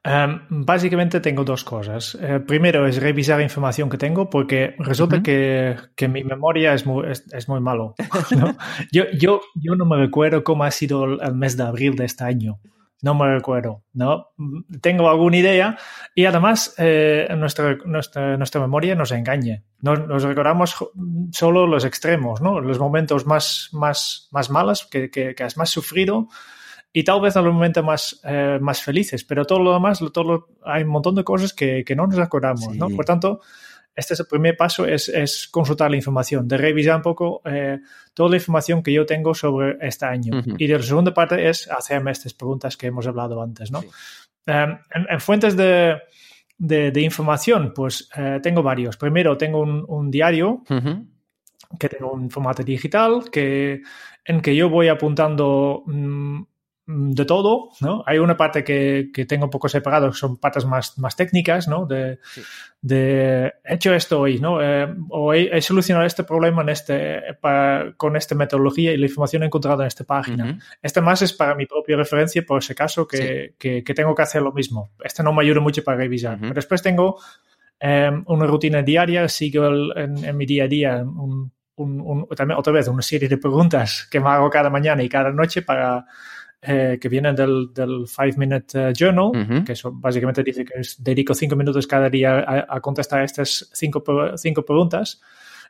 Um, 0.08 0.40
básicamente 0.48 1.20
tengo 1.20 1.44
dos 1.44 1.64
cosas. 1.64 2.16
Eh, 2.20 2.40
primero 2.40 2.86
es 2.86 3.02
revisar 3.02 3.42
información 3.42 3.90
que 3.90 3.98
tengo 3.98 4.30
porque 4.30 4.74
resulta 4.78 5.16
uh 5.16 5.18
-huh. 5.18 5.22
que, 5.22 5.76
que, 5.96 6.08
mi 6.08 6.24
memoria 6.24 6.72
es 6.72 6.86
muy, 6.86 7.10
es, 7.10 7.26
es 7.32 7.46
muy 7.48 7.60
malo. 7.60 7.94
¿no? 8.30 8.56
yo, 8.90 9.04
yo, 9.12 9.40
yo 9.54 9.74
no 9.74 9.84
me 9.84 9.96
recuerdo 9.96 10.44
cómo 10.44 10.64
ha 10.64 10.70
sido 10.70 11.04
el 11.04 11.34
mes 11.34 11.56
de 11.58 11.64
abril 11.64 11.94
de 11.94 12.06
este 12.06 12.24
año. 12.24 12.58
No 13.00 13.14
me 13.14 13.32
recuerdo, 13.32 13.84
¿no? 13.92 14.30
Tengo 14.80 15.08
alguna 15.08 15.36
idea 15.36 15.78
y 16.14 16.24
además 16.24 16.74
eh, 16.78 17.28
nuestra, 17.36 17.76
nuestra, 17.84 18.36
nuestra, 18.36 18.60
memoria 18.60 18.96
nos 18.96 19.12
engaña. 19.12 19.62
Nos, 19.80 20.06
nos, 20.06 20.24
recordamos 20.24 20.74
solo 21.30 21.66
los 21.68 21.84
extremos, 21.84 22.40
¿no? 22.40 22.60
Los 22.60 22.80
momentos 22.80 23.24
más, 23.24 23.68
más, 23.72 24.28
más 24.32 24.50
malos 24.50 24.86
que, 24.86 25.10
que, 25.10 25.36
que 25.36 25.44
has 25.44 25.56
más 25.56 25.70
sufrido 25.70 26.28
y 26.92 27.04
tal 27.04 27.20
vez 27.20 27.36
en 27.36 27.44
los 27.44 27.54
momentos 27.54 27.84
más, 27.84 28.20
eh, 28.24 28.58
más 28.60 28.82
felices, 28.82 29.22
pero 29.22 29.44
todo 29.44 29.60
lo 29.60 29.74
demás, 29.74 30.00
todo 30.12 30.24
lo, 30.24 30.48
hay 30.64 30.82
un 30.82 30.88
montón 30.88 31.14
de 31.14 31.22
cosas 31.22 31.52
que, 31.52 31.84
que 31.84 31.94
no 31.94 32.06
nos 32.06 32.18
acordamos, 32.18 32.72
sí. 32.72 32.78
¿no? 32.78 32.88
Por 32.88 33.04
tanto, 33.04 33.40
este 33.98 34.14
es 34.14 34.20
el 34.20 34.26
primer 34.26 34.56
paso, 34.56 34.86
es, 34.86 35.08
es 35.08 35.48
consultar 35.48 35.90
la 35.90 35.96
información, 35.96 36.46
de 36.46 36.56
revisar 36.56 36.96
un 36.96 37.02
poco 37.02 37.42
eh, 37.44 37.80
toda 38.14 38.30
la 38.30 38.36
información 38.36 38.80
que 38.82 38.92
yo 38.92 39.04
tengo 39.04 39.34
sobre 39.34 39.76
este 39.80 40.06
año. 40.06 40.38
Uh 40.38 40.42
-huh. 40.42 40.54
Y 40.56 40.68
la 40.68 40.80
segunda 40.80 41.12
parte 41.12 41.48
es 41.48 41.68
hacerme 41.68 42.12
estas 42.12 42.32
preguntas 42.32 42.76
que 42.76 42.86
hemos 42.86 43.06
hablado 43.06 43.42
antes, 43.42 43.70
¿no? 43.72 43.80
Sí. 43.80 43.88
Um, 44.46 44.78
en, 44.94 45.06
en, 45.10 45.20
fuentes 45.20 45.56
de, 45.56 45.96
de, 46.58 46.90
de 46.92 47.00
información, 47.00 47.72
pues 47.74 48.08
uh, 48.16 48.40
tengo 48.40 48.62
varios. 48.62 48.96
Primero, 48.96 49.36
tengo 49.36 49.60
un, 49.60 49.84
un 49.88 50.10
diario 50.10 50.62
uh 50.70 50.74
-huh. 50.74 51.06
que 51.78 51.88
tengo 51.88 52.12
un 52.12 52.30
formato 52.30 52.62
digital 52.62 53.30
que, 53.32 53.82
en 54.24 54.40
que 54.40 54.54
yo 54.54 54.68
voy 54.70 54.88
apuntando... 54.88 55.82
Um, 55.86 56.46
de 56.90 57.26
todo, 57.26 57.68
¿no? 57.82 58.02
Hay 58.06 58.16
una 58.16 58.34
parte 58.34 58.64
que, 58.64 59.10
que 59.12 59.26
tengo 59.26 59.44
un 59.44 59.50
poco 59.50 59.68
separado, 59.68 60.10
son 60.14 60.38
partes 60.38 60.64
más, 60.64 60.98
más 60.98 61.14
técnicas, 61.16 61.68
¿no? 61.68 61.84
De, 61.84 62.18
sí. 62.22 62.40
de 62.80 63.52
he 63.62 63.74
hecho 63.74 63.92
esto 63.92 64.20
hoy, 64.20 64.38
¿no? 64.38 64.62
Eh, 64.62 64.88
o 65.10 65.34
he, 65.34 65.54
he, 65.54 65.60
solucionado 65.60 66.06
este 66.06 66.24
problema 66.24 66.62
en 66.62 66.70
este, 66.70 67.34
para, 67.42 67.92
con 67.98 68.16
esta 68.16 68.34
metodología 68.34 68.90
y 68.92 68.96
la 68.96 69.04
información 69.04 69.42
encontrada 69.42 69.84
en 69.84 69.88
esta 69.88 70.04
página. 70.04 70.44
Uh 70.44 70.48
-huh. 70.48 70.62
Este 70.80 71.02
más 71.02 71.20
es 71.20 71.34
para 71.34 71.54
mi 71.54 71.66
propia 71.66 71.94
referencia, 71.94 72.42
por 72.42 72.60
ese 72.60 72.74
caso, 72.74 73.06
que, 73.06 73.16
sí. 73.18 73.54
que, 73.58 73.84
que, 73.84 73.94
tengo 73.94 74.14
que 74.14 74.22
hacer 74.22 74.40
lo 74.40 74.52
mismo. 74.52 74.92
Este 75.04 75.22
no 75.22 75.34
me 75.34 75.42
ayuda 75.42 75.60
mucho 75.60 75.84
para 75.84 75.98
revisar. 75.98 76.36
Uh 76.36 76.38
-huh. 76.38 76.40
Pero 76.40 76.54
después 76.54 76.80
tengo 76.80 77.18
eh, 77.80 78.10
una 78.24 78.46
rutina 78.46 78.80
diaria, 78.80 79.28
sigo 79.28 79.66
el, 79.66 79.92
en, 79.94 80.24
en, 80.24 80.36
mi 80.38 80.46
día 80.46 80.64
a 80.64 80.68
día 80.68 81.02
un, 81.04 81.52
un, 81.76 82.00
un, 82.00 82.26
también 82.34 82.58
otra 82.58 82.72
vez 82.72 82.88
una 82.88 83.02
serie 83.02 83.28
de 83.28 83.36
preguntas 83.36 84.08
que 84.10 84.20
me 84.20 84.30
hago 84.30 84.48
cada 84.48 84.70
mañana 84.70 85.02
y 85.02 85.08
cada 85.10 85.30
noche 85.32 85.60
para 85.60 86.06
eh, 86.60 86.98
que 87.00 87.08
vienen 87.08 87.36
del, 87.36 87.72
del 87.72 88.06
Five 88.08 88.34
Minute 88.36 88.78
uh, 88.78 88.92
Journal, 88.92 89.26
uh 89.26 89.32
-huh. 89.32 89.64
que 89.64 89.72
eso 89.72 89.92
básicamente 89.92 90.42
dice 90.42 90.64
que 90.64 90.80
es, 90.80 91.02
dedico 91.02 91.32
cinco 91.32 91.54
minutos 91.54 91.86
cada 91.86 92.10
día 92.10 92.40
a, 92.40 92.66
a 92.68 92.80
contestar 92.80 93.22
estas 93.22 93.70
cinco, 93.72 94.02
cinco, 94.36 94.64
preguntas. 94.64 95.20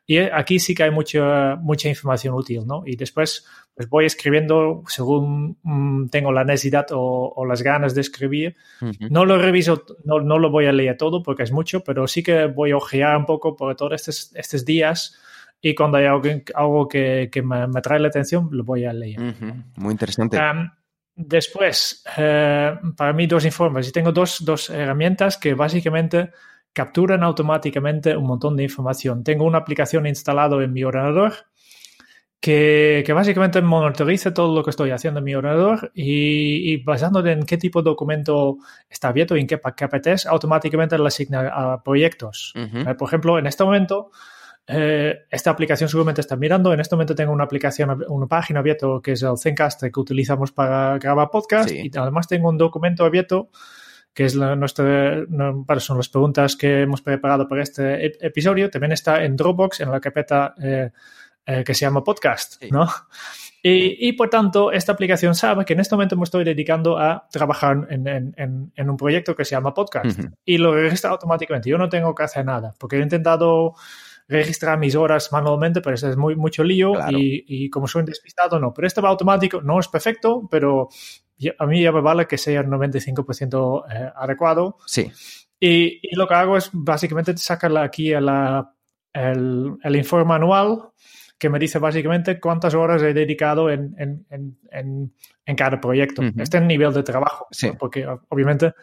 Y 0.06 0.16
aquí 0.16 0.58
sí 0.58 0.74
que 0.74 0.84
hay 0.84 0.90
mucha, 0.90 1.56
mucha 1.56 1.90
información 1.90 2.34
útil, 2.34 2.66
¿no? 2.66 2.82
Y 2.86 2.96
después 2.96 3.44
pues 3.74 3.90
voy 3.90 4.06
escribiendo 4.06 4.82
según 4.86 5.58
mm, 5.62 6.08
tengo 6.08 6.32
la 6.32 6.44
necesidad 6.44 6.86
o, 6.92 7.34
o, 7.36 7.44
las 7.44 7.62
ganas 7.62 7.94
de 7.94 8.00
escribir. 8.00 8.56
Uh 8.80 8.86
-huh. 8.86 9.10
No 9.10 9.26
lo 9.26 9.36
reviso, 9.36 9.84
no, 10.04 10.20
no, 10.20 10.38
lo 10.38 10.50
voy 10.50 10.64
a 10.64 10.72
leer 10.72 10.96
todo 10.96 11.22
porque 11.22 11.42
es 11.42 11.52
mucho, 11.52 11.84
pero 11.84 12.06
sí 12.06 12.22
que 12.22 12.46
voy 12.46 12.70
a 12.70 12.76
ojear 12.78 13.14
un 13.18 13.26
poco 13.26 13.54
por 13.54 13.76
todos 13.76 13.92
estos, 13.92 14.34
estos 14.34 14.64
días 14.64 15.18
y 15.60 15.74
cuando 15.74 15.98
hay 15.98 16.06
algo, 16.06 16.22
algo 16.54 16.88
que, 16.88 17.28
que 17.30 17.42
me, 17.42 17.66
me, 17.66 17.80
trae 17.82 17.98
la 17.98 18.08
atención, 18.08 18.48
lo 18.52 18.64
voy 18.64 18.84
a 18.84 18.92
leer. 18.92 19.20
Uh 19.20 19.24
-huh. 19.24 19.64
Muy 19.76 19.92
interesante. 19.92 20.38
Um, 20.38 20.70
después, 21.18 22.04
eh, 22.16 22.78
para 22.96 23.12
mí, 23.12 23.26
dos 23.26 23.44
informes. 23.44 23.88
Y 23.88 23.92
tengo 23.92 24.12
dos, 24.12 24.44
dos 24.44 24.70
herramientas 24.70 25.36
que 25.36 25.54
básicamente 25.54 26.30
capturan 26.72 27.24
automáticamente 27.24 28.16
un 28.16 28.26
montón 28.26 28.56
de 28.56 28.62
información. 28.62 29.24
Tengo 29.24 29.44
una 29.44 29.58
aplicación 29.58 30.06
instalada 30.06 30.62
en 30.62 30.72
mi 30.72 30.84
ordenador 30.84 31.32
que, 32.40 33.02
que, 33.04 33.12
básicamente 33.12 33.60
monitoriza 33.60 34.32
todo 34.32 34.54
lo 34.54 34.62
que 34.62 34.70
estoy 34.70 34.92
haciendo 34.92 35.18
en 35.18 35.24
mi 35.24 35.34
ordenador 35.34 35.90
y, 35.92 36.72
y 36.72 36.76
basándose 36.84 37.32
en 37.32 37.42
qué 37.42 37.58
tipo 37.58 37.82
de 37.82 37.90
documento 37.90 38.58
está 38.88 39.08
abierto 39.08 39.36
y 39.36 39.40
en 39.40 39.48
qué 39.48 39.58
paquetes, 39.58 40.24
automáticamente 40.24 40.96
le 40.96 41.06
asigna 41.08 41.48
a 41.48 41.82
proyectos. 41.82 42.52
Uh 42.54 42.60
-huh. 42.60 42.90
eh, 42.92 42.94
por 42.94 43.08
ejemplo, 43.08 43.40
en 43.40 43.48
este 43.48 43.64
momento 43.64 44.12
eh, 44.70 45.24
esta 45.30 45.50
aplicación 45.50 45.88
seguramente 45.88 46.20
está 46.20 46.36
mirando. 46.36 46.72
En 46.74 46.80
este 46.80 46.94
momento 46.94 47.14
tengo 47.14 47.32
una 47.32 47.44
aplicación, 47.44 48.04
una 48.08 48.26
página 48.26 48.60
abierta 48.60 48.86
que 49.02 49.12
es 49.12 49.22
el 49.22 49.38
Zencast 49.38 49.82
que 49.82 50.00
utilizamos 50.00 50.52
para 50.52 50.98
grabar 50.98 51.30
podcast 51.30 51.70
sí. 51.70 51.90
y 51.92 51.98
además 51.98 52.28
tengo 52.28 52.50
un 52.50 52.58
documento 52.58 53.04
abierto 53.04 53.48
que 54.12 54.24
es 54.24 54.34
la, 54.34 54.56
nuestra, 54.56 55.24
son 55.78 55.96
las 55.96 56.08
preguntas 56.08 56.56
que 56.56 56.82
hemos 56.82 57.00
preparado 57.02 57.46
para 57.46 57.62
este 57.62 58.26
episodio. 58.26 58.68
También 58.68 58.92
está 58.92 59.22
en 59.24 59.36
Dropbox, 59.36 59.80
en 59.80 59.92
la 59.92 60.00
carpeta 60.00 60.54
eh, 60.60 60.90
eh, 61.46 61.62
que 61.64 61.72
se 61.72 61.82
llama 61.82 62.02
podcast, 62.02 62.60
sí. 62.60 62.68
¿no? 62.70 62.88
Y, 63.62 64.08
y, 64.08 64.12
por 64.12 64.28
tanto, 64.28 64.70
esta 64.72 64.92
aplicación 64.92 65.34
sabe 65.34 65.64
que 65.64 65.72
en 65.72 65.80
este 65.80 65.94
momento 65.94 66.16
me 66.16 66.24
estoy 66.24 66.44
dedicando 66.44 66.98
a 66.98 67.28
trabajar 67.30 67.86
en, 67.90 68.06
en, 68.06 68.72
en 68.74 68.90
un 68.90 68.96
proyecto 68.96 69.34
que 69.34 69.44
se 69.44 69.52
llama 69.52 69.74
podcast 69.74 70.18
uh 70.18 70.22
-huh. 70.22 70.32
y 70.44 70.58
lo 70.58 70.74
registra 70.74 71.10
automáticamente. 71.10 71.68
Yo 71.68 71.78
no 71.78 71.88
tengo 71.88 72.14
que 72.14 72.22
hacer 72.22 72.44
nada 72.44 72.74
porque 72.78 72.96
he 72.96 73.02
intentado 73.02 73.74
registrar 74.28 74.78
mis 74.78 74.94
horas 74.94 75.32
manualmente, 75.32 75.80
pero 75.80 75.94
eso 75.94 76.08
es 76.08 76.16
muy, 76.16 76.36
mucho 76.36 76.62
lío 76.62 76.92
claro. 76.92 77.18
y, 77.18 77.44
y, 77.46 77.70
como 77.70 77.88
soy 77.88 78.04
despistado, 78.04 78.60
no. 78.60 78.72
Pero 78.74 78.86
este 78.86 79.00
va 79.00 79.08
automático, 79.08 79.62
no 79.62 79.80
es 79.80 79.88
perfecto, 79.88 80.46
pero 80.50 80.88
a 81.58 81.66
mí 81.66 81.82
ya 81.82 81.92
me 81.92 82.00
vale 82.00 82.26
que 82.26 82.36
sea 82.36 82.60
el 82.60 82.66
95% 82.66 83.84
eh, 83.90 84.12
adecuado. 84.14 84.76
Sí. 84.86 85.10
Y, 85.58 86.00
y, 86.02 86.14
lo 86.14 86.28
que 86.28 86.34
hago 86.34 86.56
es 86.56 86.70
básicamente 86.72 87.36
sacar 87.38 87.76
aquí 87.78 88.10
la, 88.10 88.72
el, 89.12 89.76
el, 89.82 89.96
informe 89.96 90.34
anual 90.34 90.90
que 91.38 91.48
me 91.48 91.58
dice 91.58 91.78
básicamente 91.78 92.38
cuántas 92.38 92.74
horas 92.74 93.02
he 93.02 93.14
dedicado 93.14 93.70
en, 93.70 93.94
en, 93.98 94.26
en, 94.70 95.12
en 95.46 95.56
cada 95.56 95.80
proyecto. 95.80 96.22
Uh 96.22 96.26
-huh. 96.26 96.42
Este 96.42 96.58
es 96.58 96.62
el 96.62 96.68
nivel 96.68 96.92
de 96.92 97.02
trabajo, 97.02 97.46
sí. 97.50 97.68
¿no? 97.68 97.74
porque 97.76 98.06
obviamente 98.28 98.74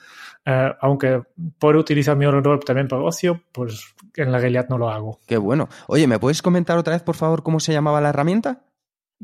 Uh, 0.48 0.75
aunque 0.80 1.24
puedo 1.58 1.80
utilizar 1.80 2.16
mi 2.16 2.28
ordenador 2.28 2.64
también 2.64 2.88
para 2.88 3.02
ocio, 3.02 3.42
pues 3.52 3.96
en 4.16 4.32
la 4.32 4.38
realidad 4.38 4.68
no 4.70 4.78
lo 4.78 4.90
hago. 4.90 5.20
Qué 5.25 5.38
bueno. 5.38 5.70
Oye, 5.88 6.06
¿me 6.06 6.20
puedes 6.20 6.44
comentar 6.44 6.78
otra 6.78 6.94
vez, 6.94 7.02
por 7.02 7.16
favor, 7.16 7.42
cómo 7.42 7.60
se 7.60 7.74
llamaba 7.74 8.00
la 8.00 8.10
herramienta? 8.10 8.62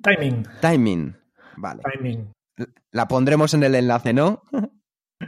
Timing. 0.01 0.47
Timing. 0.61 1.15
Vale. 1.57 1.83
Timing. 1.93 2.31
La 2.91 3.07
pondremos 3.07 3.53
en 3.53 3.63
el 3.63 3.75
enlace, 3.75 4.13
¿no? 4.13 4.41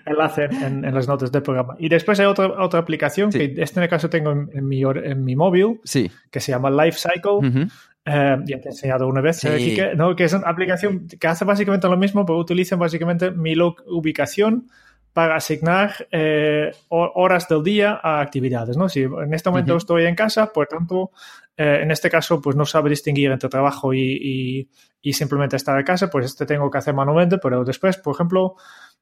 enlace 0.06 0.46
en, 0.46 0.84
en, 0.84 0.94
las 0.96 1.08
notas 1.08 1.32
del 1.32 1.44
programa. 1.44 1.76
Y 1.78 1.90
después 1.90 2.20
hay 2.20 2.26
otra, 2.26 2.48
otra 2.64 2.80
aplicación 2.80 3.32
sí. 3.32 3.38
que 3.38 3.62
este 3.62 3.80
en 3.80 3.84
el 3.84 3.90
caso 3.90 4.10
tengo 4.10 4.32
en, 4.32 4.50
en, 4.52 4.68
mi, 4.68 4.82
en 4.82 5.24
mi 5.24 5.36
móvil, 5.36 5.80
sí. 5.84 6.12
que 6.32 6.40
se 6.40 6.52
llama 6.52 6.72
Life 6.72 6.98
Cycle. 6.98 7.32
Uh 7.34 7.42
-huh. 7.42 7.72
Uh, 8.06 8.44
ya 8.46 8.60
te 8.60 8.68
he 8.68 8.72
enseñado 8.72 9.08
una 9.08 9.22
vez, 9.22 9.38
sí. 9.38 9.48
aquí 9.48 9.76
que, 9.76 9.96
¿no? 9.96 10.14
que 10.14 10.26
es 10.26 10.34
una 10.34 10.50
aplicación 10.50 11.08
que 11.08 11.26
hace 11.26 11.46
básicamente 11.46 11.88
lo 11.88 11.96
mismo, 11.96 12.26
pero 12.26 12.38
utiliza 12.38 12.76
básicamente 12.76 13.32
mi 13.32 13.54
ubicación 13.86 14.68
para 15.14 15.36
asignar 15.36 16.08
eh, 16.12 16.72
horas 16.90 17.48
del 17.48 17.64
día 17.64 18.00
a 18.02 18.20
actividades. 18.20 18.76
¿no? 18.78 18.90
Si 18.90 19.04
en 19.04 19.34
este 19.34 19.50
momento 19.50 19.74
uh 19.74 19.76
-huh. 19.76 19.78
estoy 19.78 20.06
en 20.06 20.16
casa, 20.16 20.52
por 20.52 20.68
tanto, 20.68 21.12
eh, 21.56 21.80
en 21.84 21.92
este 21.92 22.10
caso, 22.10 22.42
pues 22.42 22.56
no 22.56 22.66
sabe 22.66 22.90
distinguir 22.90 23.32
entre 23.32 23.48
trabajo 23.48 23.94
y, 23.94 24.02
y, 24.02 24.70
y, 25.02 25.14
simplemente 25.14 25.56
estar 25.56 25.78
en 25.78 25.86
casa, 25.86 26.10
pues 26.10 26.26
este 26.26 26.48
tengo 26.48 26.70
que 26.72 26.80
hacer 26.80 26.96
manualmente, 26.96 27.38
pero 27.38 27.64
después, 27.64 27.98
por 27.98 28.16
ejemplo, 28.16 28.56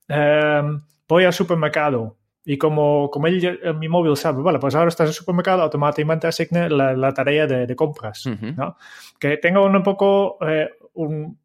eh, 0.09 0.61
voy 1.07 1.23
al 1.23 1.33
supermercado 1.33 2.17
y 2.43 2.57
como, 2.57 3.09
como 3.09 3.27
él, 3.27 3.59
mi 3.79 3.87
móvil 3.87 4.17
sabe, 4.17 4.41
vale, 4.41 4.59
pues 4.59 4.75
ahora 4.75 4.89
estás 4.89 5.05
en 5.05 5.09
el 5.09 5.13
supermercado, 5.13 5.61
automáticamente 5.61 6.27
asigne 6.27 6.69
la, 6.69 6.93
la 6.93 7.13
tarea 7.13 7.47
de, 7.47 7.65
de 7.67 7.75
compras. 7.75 8.25
Uh 8.25 8.31
-huh. 8.31 8.55
¿no? 8.55 8.75
Que 9.17 9.37
tengo 9.37 9.65
un 9.65 9.83
poco 9.83 10.37
eh, 10.45 10.69
un, 10.93 11.39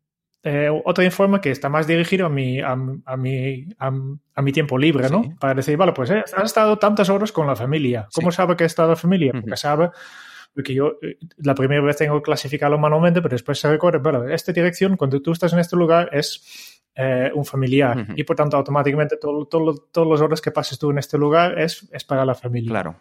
eh, 0.49 0.71
otro 0.85 1.03
informe 1.03 1.41
que 1.41 1.51
está 1.51 1.69
más 1.69 1.89
dirigido 1.89 2.27
a 2.27 2.29
mi, 2.29 2.61
a, 2.61 2.71
a 3.05 3.17
mi, 3.17 3.67
a, 3.81 3.91
a, 4.37 4.43
mi 4.43 4.53
tiempo 4.53 4.79
libre, 4.79 5.11
¿no? 5.11 5.25
Sí. 5.25 5.31
Para 5.41 5.55
decir, 5.55 5.77
vale, 5.77 5.93
pues 5.93 6.09
eh, 6.11 6.23
has 6.37 6.45
estado 6.45 6.79
tantas 6.79 7.11
horas 7.11 7.33
con 7.33 7.49
la 7.49 7.57
familia. 7.57 8.07
¿Cómo 8.15 8.31
sí. 8.31 8.37
sabe 8.37 8.55
que 8.57 8.63
he 8.63 8.67
estado 8.69 8.91
la 8.91 8.97
familia? 8.97 9.33
Porque 9.33 9.51
uh 9.51 9.55
-huh. 9.55 9.57
sabe 9.57 9.91
porque 10.55 10.73
yo 10.73 10.99
eh, 11.03 11.19
la 11.39 11.57
primera 11.57 11.83
vez 11.83 11.97
tengo 11.97 12.15
que 12.17 12.23
clasificarlo 12.23 12.79
manualmente, 12.79 13.21
pero 13.21 13.35
después 13.35 13.59
se 13.59 13.69
recuerda, 13.69 13.99
bueno, 13.99 14.29
esta 14.29 14.53
dirección, 14.53 14.97
cuando 14.97 15.21
tú 15.21 15.33
estás 15.33 15.53
en 15.53 15.59
este 15.59 15.75
lugar, 15.75 16.11
es 16.13 16.81
eh, 16.95 17.33
un 17.35 17.45
familiar. 17.45 17.97
Uh 17.97 18.01
-huh. 18.03 18.15
Y 18.17 18.23
por 18.23 18.37
tanto, 18.37 18.57
automáticamente, 18.57 19.17
todo, 19.17 19.47
todo, 19.47 19.75
todas 19.93 20.09
las 20.09 20.21
horas 20.21 20.41
que 20.41 20.53
pases 20.53 20.79
tú 20.79 20.93
en 20.93 20.99
este 20.99 21.19
lugar 21.19 21.59
es, 21.59 21.89
es 21.93 22.05
para 22.05 22.25
la 22.25 22.37
familia. 22.37 22.71
Claro. 22.71 22.95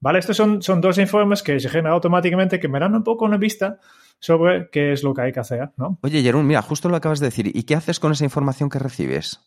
¿Vale? 0.00 0.18
Estos 0.18 0.36
son, 0.36 0.60
son 0.60 0.80
dos 0.80 0.98
informes 0.98 1.42
que 1.42 1.60
se 1.60 1.68
generan 1.68 1.92
automáticamente 1.92 2.58
que 2.58 2.68
me 2.68 2.80
dan 2.80 2.94
un 2.94 3.04
poco 3.04 3.24
una 3.24 3.38
vista 3.38 3.78
sobre 4.24 4.70
qué 4.70 4.92
es 4.92 5.02
lo 5.02 5.12
que 5.12 5.20
hay 5.20 5.32
que 5.32 5.40
hacer, 5.40 5.68
¿no? 5.76 5.98
Oye, 6.02 6.22
Jerón, 6.22 6.46
mira, 6.46 6.62
justo 6.62 6.88
lo 6.88 6.96
acabas 6.96 7.20
de 7.20 7.26
decir. 7.26 7.50
¿Y 7.54 7.64
qué 7.64 7.74
haces 7.74 8.00
con 8.00 8.10
esa 8.10 8.24
información 8.24 8.70
que 8.70 8.78
recibes? 8.78 9.40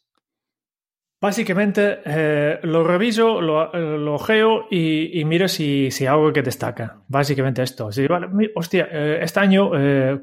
Básicamente 1.19 1.97
eh, 2.05 2.59
lo 2.61 2.83
reviso, 2.83 3.41
lo, 3.41 3.73
lo 3.73 4.19
geo 4.19 4.67
y, 4.69 5.19
y 5.19 5.25
miro 5.25 5.47
si, 5.47 5.89
si, 5.89 6.05
algo 6.05 6.31
que 6.31 6.43
destaca. 6.43 6.97
Básicamente 7.07 7.63
esto. 7.63 7.91
Si, 7.91 8.05
vale, 8.05 8.27
hostia, 8.53 8.87
eh, 8.91 9.17
este 9.23 9.39
año, 9.39 9.71
eh, 9.73 10.21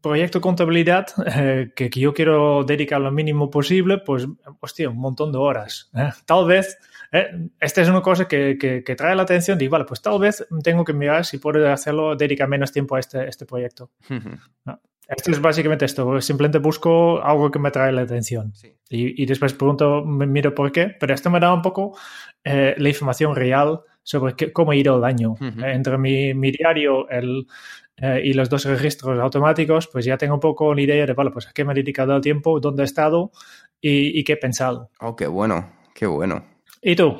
proyecto 0.00 0.40
contabilidad, 0.40 1.08
eh, 1.26 1.72
que, 1.74 1.90
que, 1.90 1.98
yo 1.98 2.14
quiero 2.14 2.62
dedicar 2.62 3.00
lo 3.00 3.10
mínimo 3.10 3.50
posible, 3.50 3.98
pues, 3.98 4.28
hostia, 4.60 4.90
un 4.90 4.98
montón 4.98 5.32
de 5.32 5.38
horas. 5.38 5.90
¿eh? 5.92 6.10
Tal 6.24 6.46
vez, 6.46 6.78
eh, 7.12 7.50
esta 7.60 7.82
es 7.82 7.88
una 7.88 8.00
cosa 8.00 8.26
que, 8.26 8.56
que, 8.58 8.82
que, 8.82 8.96
trae 8.96 9.14
la 9.14 9.22
atención. 9.22 9.58
Digo, 9.58 9.72
vale, 9.72 9.84
pues 9.84 10.00
tal 10.00 10.18
vez 10.18 10.46
tengo 10.64 10.84
que 10.84 10.94
mirar 10.94 11.24
si 11.26 11.38
puedo 11.38 11.70
hacerlo, 11.70 12.16
dedicar 12.16 12.48
menos 12.48 12.72
tiempo 12.72 12.96
a 12.96 13.00
este, 13.00 13.28
este 13.28 13.44
proyecto. 13.44 13.90
¿no? 14.64 14.80
Esto 15.08 15.30
es 15.30 15.40
básicamente 15.40 15.84
esto. 15.84 16.20
Simplemente 16.22 16.58
busco 16.58 17.22
algo 17.22 17.50
que 17.50 17.58
me 17.58 17.70
trae 17.70 17.92
la 17.92 18.02
atención. 18.02 18.54
Sí. 18.54 18.74
Y, 18.88 19.22
y, 19.22 19.26
después 19.26 19.52
pregunto, 19.52 20.02
miro 20.04 20.54
por 20.54 20.72
qué. 20.72 20.96
Pero 20.98 21.12
esto 21.12 21.28
me 21.28 21.38
da 21.38 21.52
un 21.52 21.60
poco 21.60 21.96
eh, 22.42 22.74
la 22.78 22.88
información 22.88 23.36
real 23.36 23.80
sobre 24.02 24.34
qué, 24.34 24.52
cómo 24.52 24.70
ha 24.72 24.76
ido 24.76 24.96
el 24.96 25.04
año. 25.04 25.32
Uh 25.32 25.36
-huh. 25.36 25.74
Entre 25.74 25.98
mi, 25.98 26.32
mi 26.32 26.50
diario 26.50 27.08
el, 27.10 27.46
eh, 27.98 28.22
y 28.24 28.32
los 28.32 28.48
dos 28.48 28.64
registros 28.64 29.18
automáticos, 29.20 29.86
pues 29.88 30.06
ya 30.06 30.16
tengo 30.16 30.34
un 30.34 30.40
poco 30.40 30.74
la 30.74 30.80
idea 30.80 31.04
de, 31.04 31.12
vale, 31.12 31.30
pues 31.30 31.46
a 31.46 31.52
qué 31.52 31.64
me 31.64 31.72
he 31.72 31.76
dedicado 31.76 32.16
el 32.16 32.22
tiempo, 32.22 32.58
dónde 32.58 32.82
he 32.82 32.86
estado 32.86 33.32
y, 33.80 34.18
y 34.18 34.24
qué 34.24 34.32
he 34.32 34.36
pensado. 34.38 34.90
Oh, 35.00 35.14
qué 35.14 35.26
bueno, 35.26 35.72
qué 35.94 36.06
bueno. 36.06 36.51
¿Y 36.82 36.96
tú? 36.96 37.16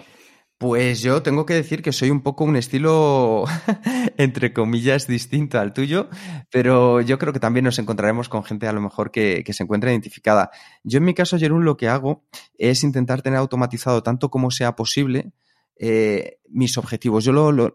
Pues 0.58 1.00
yo 1.02 1.22
tengo 1.22 1.46
que 1.46 1.54
decir 1.54 1.82
que 1.82 1.92
soy 1.92 2.10
un 2.10 2.20
poco 2.20 2.44
un 2.44 2.56
estilo, 2.56 3.44
entre 4.16 4.52
comillas, 4.52 5.06
distinto 5.06 5.58
al 5.58 5.72
tuyo, 5.72 6.08
pero 6.50 7.00
yo 7.00 7.18
creo 7.18 7.32
que 7.32 7.40
también 7.40 7.64
nos 7.64 7.78
encontraremos 7.78 8.28
con 8.28 8.44
gente 8.44 8.68
a 8.68 8.72
lo 8.72 8.80
mejor 8.80 9.10
que, 9.10 9.44
se 9.52 9.62
encuentra 9.62 9.90
identificada. 9.90 10.50
Yo 10.84 10.98
en 10.98 11.04
mi 11.04 11.14
caso, 11.14 11.38
Jerún, 11.38 11.64
lo 11.64 11.76
que 11.76 11.88
hago 11.88 12.24
es 12.58 12.84
intentar 12.84 13.22
tener 13.22 13.38
automatizado 13.38 14.02
tanto 14.02 14.30
como 14.30 14.50
sea 14.50 14.76
posible 14.76 15.32
eh, 15.78 16.38
mis 16.48 16.76
objetivos. 16.78 17.24
Yo 17.24 17.32
lo, 17.32 17.50
lo, 17.50 17.74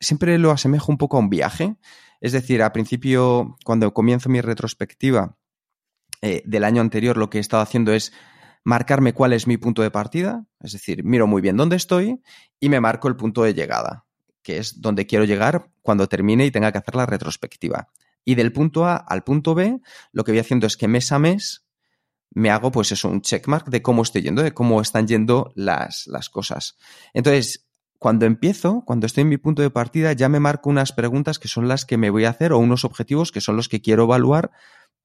siempre 0.00 0.38
lo 0.38 0.50
asemejo 0.50 0.92
un 0.92 0.98
poco 0.98 1.16
a 1.16 1.20
un 1.20 1.30
viaje. 1.30 1.76
Es 2.20 2.32
decir, 2.32 2.62
a 2.62 2.72
principio, 2.72 3.56
cuando 3.64 3.92
comienzo 3.94 4.28
mi 4.28 4.40
retrospectiva 4.40 5.36
eh, 6.20 6.42
del 6.44 6.64
año 6.64 6.80
anterior, 6.80 7.16
lo 7.16 7.30
que 7.30 7.38
he 7.38 7.40
estado 7.40 7.62
haciendo 7.62 7.92
es 7.92 8.12
marcarme 8.64 9.12
cuál 9.12 9.32
es 9.32 9.46
mi 9.46 9.56
punto 9.56 9.82
de 9.82 9.90
partida, 9.90 10.44
es 10.60 10.72
decir, 10.72 11.04
miro 11.04 11.26
muy 11.26 11.42
bien 11.42 11.56
dónde 11.56 11.76
estoy 11.76 12.20
y 12.60 12.68
me 12.68 12.80
marco 12.80 13.08
el 13.08 13.16
punto 13.16 13.42
de 13.42 13.54
llegada, 13.54 14.06
que 14.42 14.58
es 14.58 14.80
donde 14.80 15.06
quiero 15.06 15.24
llegar 15.24 15.70
cuando 15.82 16.08
termine 16.08 16.46
y 16.46 16.50
tenga 16.50 16.72
que 16.72 16.78
hacer 16.78 16.96
la 16.96 17.06
retrospectiva. 17.06 17.88
Y 18.24 18.34
del 18.34 18.52
punto 18.52 18.84
A 18.84 18.96
al 18.96 19.24
punto 19.24 19.54
B, 19.54 19.80
lo 20.12 20.24
que 20.24 20.32
voy 20.32 20.40
haciendo 20.40 20.66
es 20.66 20.76
que 20.76 20.88
mes 20.88 21.12
a 21.12 21.18
mes 21.18 21.64
me 22.30 22.50
hago, 22.50 22.70
pues 22.70 22.92
eso, 22.92 23.08
un 23.08 23.22
checkmark 23.22 23.68
de 23.68 23.80
cómo 23.80 24.02
estoy 24.02 24.22
yendo, 24.22 24.42
de 24.42 24.52
cómo 24.52 24.80
están 24.80 25.06
yendo 25.06 25.50
las, 25.54 26.06
las 26.06 26.28
cosas. 26.28 26.76
Entonces, 27.14 27.68
cuando 27.98 28.26
empiezo, 28.26 28.84
cuando 28.86 29.06
estoy 29.06 29.22
en 29.22 29.28
mi 29.28 29.38
punto 29.38 29.62
de 29.62 29.70
partida, 29.70 30.12
ya 30.12 30.28
me 30.28 30.40
marco 30.40 30.70
unas 30.70 30.92
preguntas 30.92 31.38
que 31.38 31.48
son 31.48 31.66
las 31.66 31.84
que 31.84 31.96
me 31.96 32.10
voy 32.10 32.26
a 32.26 32.30
hacer 32.30 32.52
o 32.52 32.58
unos 32.58 32.84
objetivos 32.84 33.32
que 33.32 33.40
son 33.40 33.56
los 33.56 33.68
que 33.68 33.80
quiero 33.80 34.04
evaluar 34.04 34.52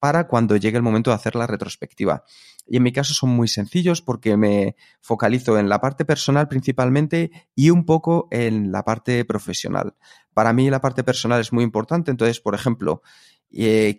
para 0.04 0.28
cuando 0.28 0.58
llegue 0.58 0.76
el 0.76 0.84
momento 0.84 1.12
de 1.12 1.16
hacer 1.16 1.34
la 1.34 1.48
retrospectiva. 1.48 2.26
Y 2.68 2.76
en 2.76 2.84
mi 2.84 2.92
caso 2.92 3.14
son 3.14 3.30
muy 3.30 3.48
sencillos 3.48 4.02
porque 4.02 4.36
me 4.36 4.76
focalizo 5.00 5.58
en 5.58 5.70
la 5.70 5.80
parte 5.80 6.04
personal 6.04 6.50
principalmente 6.50 7.32
y 7.56 7.70
un 7.70 7.86
poco 7.86 8.28
en 8.30 8.74
la 8.74 8.84
parte 8.84 9.24
profesional. 9.24 9.96
Para 10.34 10.52
mí 10.52 10.70
la 10.70 10.82
parte 10.82 11.06
personal 11.06 11.40
es 11.40 11.54
muy 11.54 11.64
importante, 11.64 12.12
entonces, 12.12 12.42
por 12.42 12.54
ejemplo, 12.54 13.02
eh, 13.50 13.96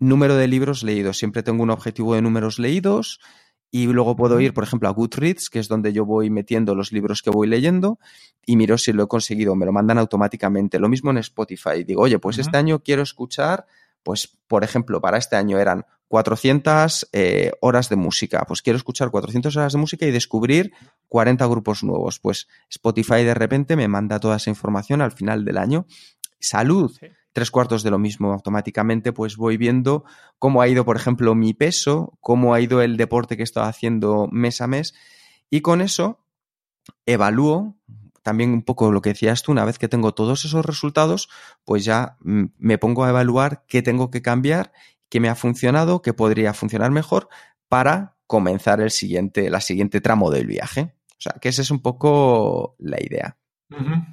número 0.00 0.34
de 0.34 0.48
libros 0.48 0.82
leídos. 0.82 1.18
Siempre 1.18 1.44
tengo 1.44 1.62
un 1.62 1.70
objetivo 1.70 2.16
de 2.16 2.22
números 2.22 2.58
leídos 2.58 3.20
y 3.70 3.86
luego 3.86 4.16
puedo 4.16 4.40
ir, 4.40 4.52
por 4.52 4.64
ejemplo, 4.64 4.88
a 4.88 4.92
Goodreads, 4.92 5.50
que 5.50 5.60
es 5.60 5.68
donde 5.68 5.92
yo 5.92 6.04
voy 6.04 6.30
metiendo 6.30 6.74
los 6.74 6.90
libros 6.90 7.22
que 7.22 7.30
voy 7.30 7.46
leyendo 7.46 8.00
y 8.44 8.56
miro 8.56 8.76
si 8.76 8.92
lo 8.92 9.04
he 9.04 9.06
conseguido. 9.06 9.54
Me 9.54 9.66
lo 9.66 9.72
mandan 9.72 9.98
automáticamente. 9.98 10.80
Lo 10.80 10.88
mismo 10.88 11.12
en 11.12 11.18
Spotify. 11.18 11.84
Digo, 11.86 12.02
oye, 12.02 12.18
pues 12.18 12.38
uh 12.38 12.40
-huh. 12.40 12.44
este 12.44 12.56
año 12.56 12.82
quiero 12.82 13.02
escuchar 13.02 13.66
pues, 14.02 14.38
por 14.46 14.64
ejemplo, 14.64 15.00
para 15.00 15.18
este 15.18 15.36
año 15.36 15.58
eran 15.58 15.84
400 16.08 17.08
eh, 17.12 17.52
horas 17.60 17.88
de 17.88 17.96
música. 17.96 18.44
Pues 18.48 18.62
quiero 18.62 18.76
escuchar 18.76 19.10
400 19.10 19.56
horas 19.56 19.72
de 19.72 19.78
música 19.78 20.06
y 20.06 20.10
descubrir 20.10 20.72
40 21.08 21.46
grupos 21.46 21.84
nuevos. 21.84 22.18
Pues 22.18 22.48
Spotify 22.70 23.24
de 23.24 23.34
repente 23.34 23.76
me 23.76 23.88
manda 23.88 24.18
toda 24.18 24.36
esa 24.36 24.50
información 24.50 25.02
al 25.02 25.12
final 25.12 25.44
del 25.44 25.58
año. 25.58 25.86
Salud, 26.40 26.96
sí. 26.98 27.08
tres 27.32 27.50
cuartos 27.50 27.82
de 27.82 27.90
lo 27.90 27.98
mismo. 27.98 28.32
Automáticamente 28.32 29.12
pues 29.12 29.36
voy 29.36 29.58
viendo 29.58 30.04
cómo 30.38 30.62
ha 30.62 30.68
ido, 30.68 30.84
por 30.84 30.96
ejemplo, 30.96 31.34
mi 31.34 31.52
peso, 31.52 32.18
cómo 32.20 32.54
ha 32.54 32.60
ido 32.60 32.80
el 32.80 32.96
deporte 32.96 33.36
que 33.36 33.42
he 33.42 33.44
estado 33.44 33.66
haciendo 33.66 34.28
mes 34.32 34.60
a 34.60 34.66
mes. 34.66 34.94
Y 35.50 35.60
con 35.60 35.80
eso 35.82 36.24
evalúo 37.04 37.76
también 38.28 38.50
un 38.52 38.60
poco 38.60 38.92
lo 38.92 39.00
que 39.00 39.08
decías 39.08 39.42
tú, 39.42 39.52
una 39.52 39.64
vez 39.64 39.78
que 39.78 39.88
tengo 39.88 40.12
todos 40.12 40.44
esos 40.44 40.62
resultados, 40.66 41.30
pues 41.64 41.82
ya 41.86 42.18
me 42.20 42.76
pongo 42.76 43.04
a 43.04 43.08
evaluar 43.08 43.64
qué 43.66 43.80
tengo 43.80 44.10
que 44.10 44.20
cambiar, 44.20 44.70
qué 45.08 45.18
me 45.18 45.30
ha 45.30 45.34
funcionado, 45.34 46.02
qué 46.02 46.12
podría 46.12 46.52
funcionar 46.52 46.90
mejor 46.90 47.30
para 47.70 48.18
comenzar 48.26 48.82
el 48.82 48.90
siguiente, 48.90 49.48
la 49.48 49.62
siguiente 49.62 50.02
tramo 50.02 50.30
del 50.30 50.46
viaje. 50.46 50.92
O 51.12 51.20
sea, 51.20 51.36
que 51.40 51.48
esa 51.48 51.62
es 51.62 51.70
un 51.70 51.80
poco 51.80 52.76
la 52.80 52.98
idea. 53.00 53.38
Uh 53.70 53.76
-huh. 53.76 54.06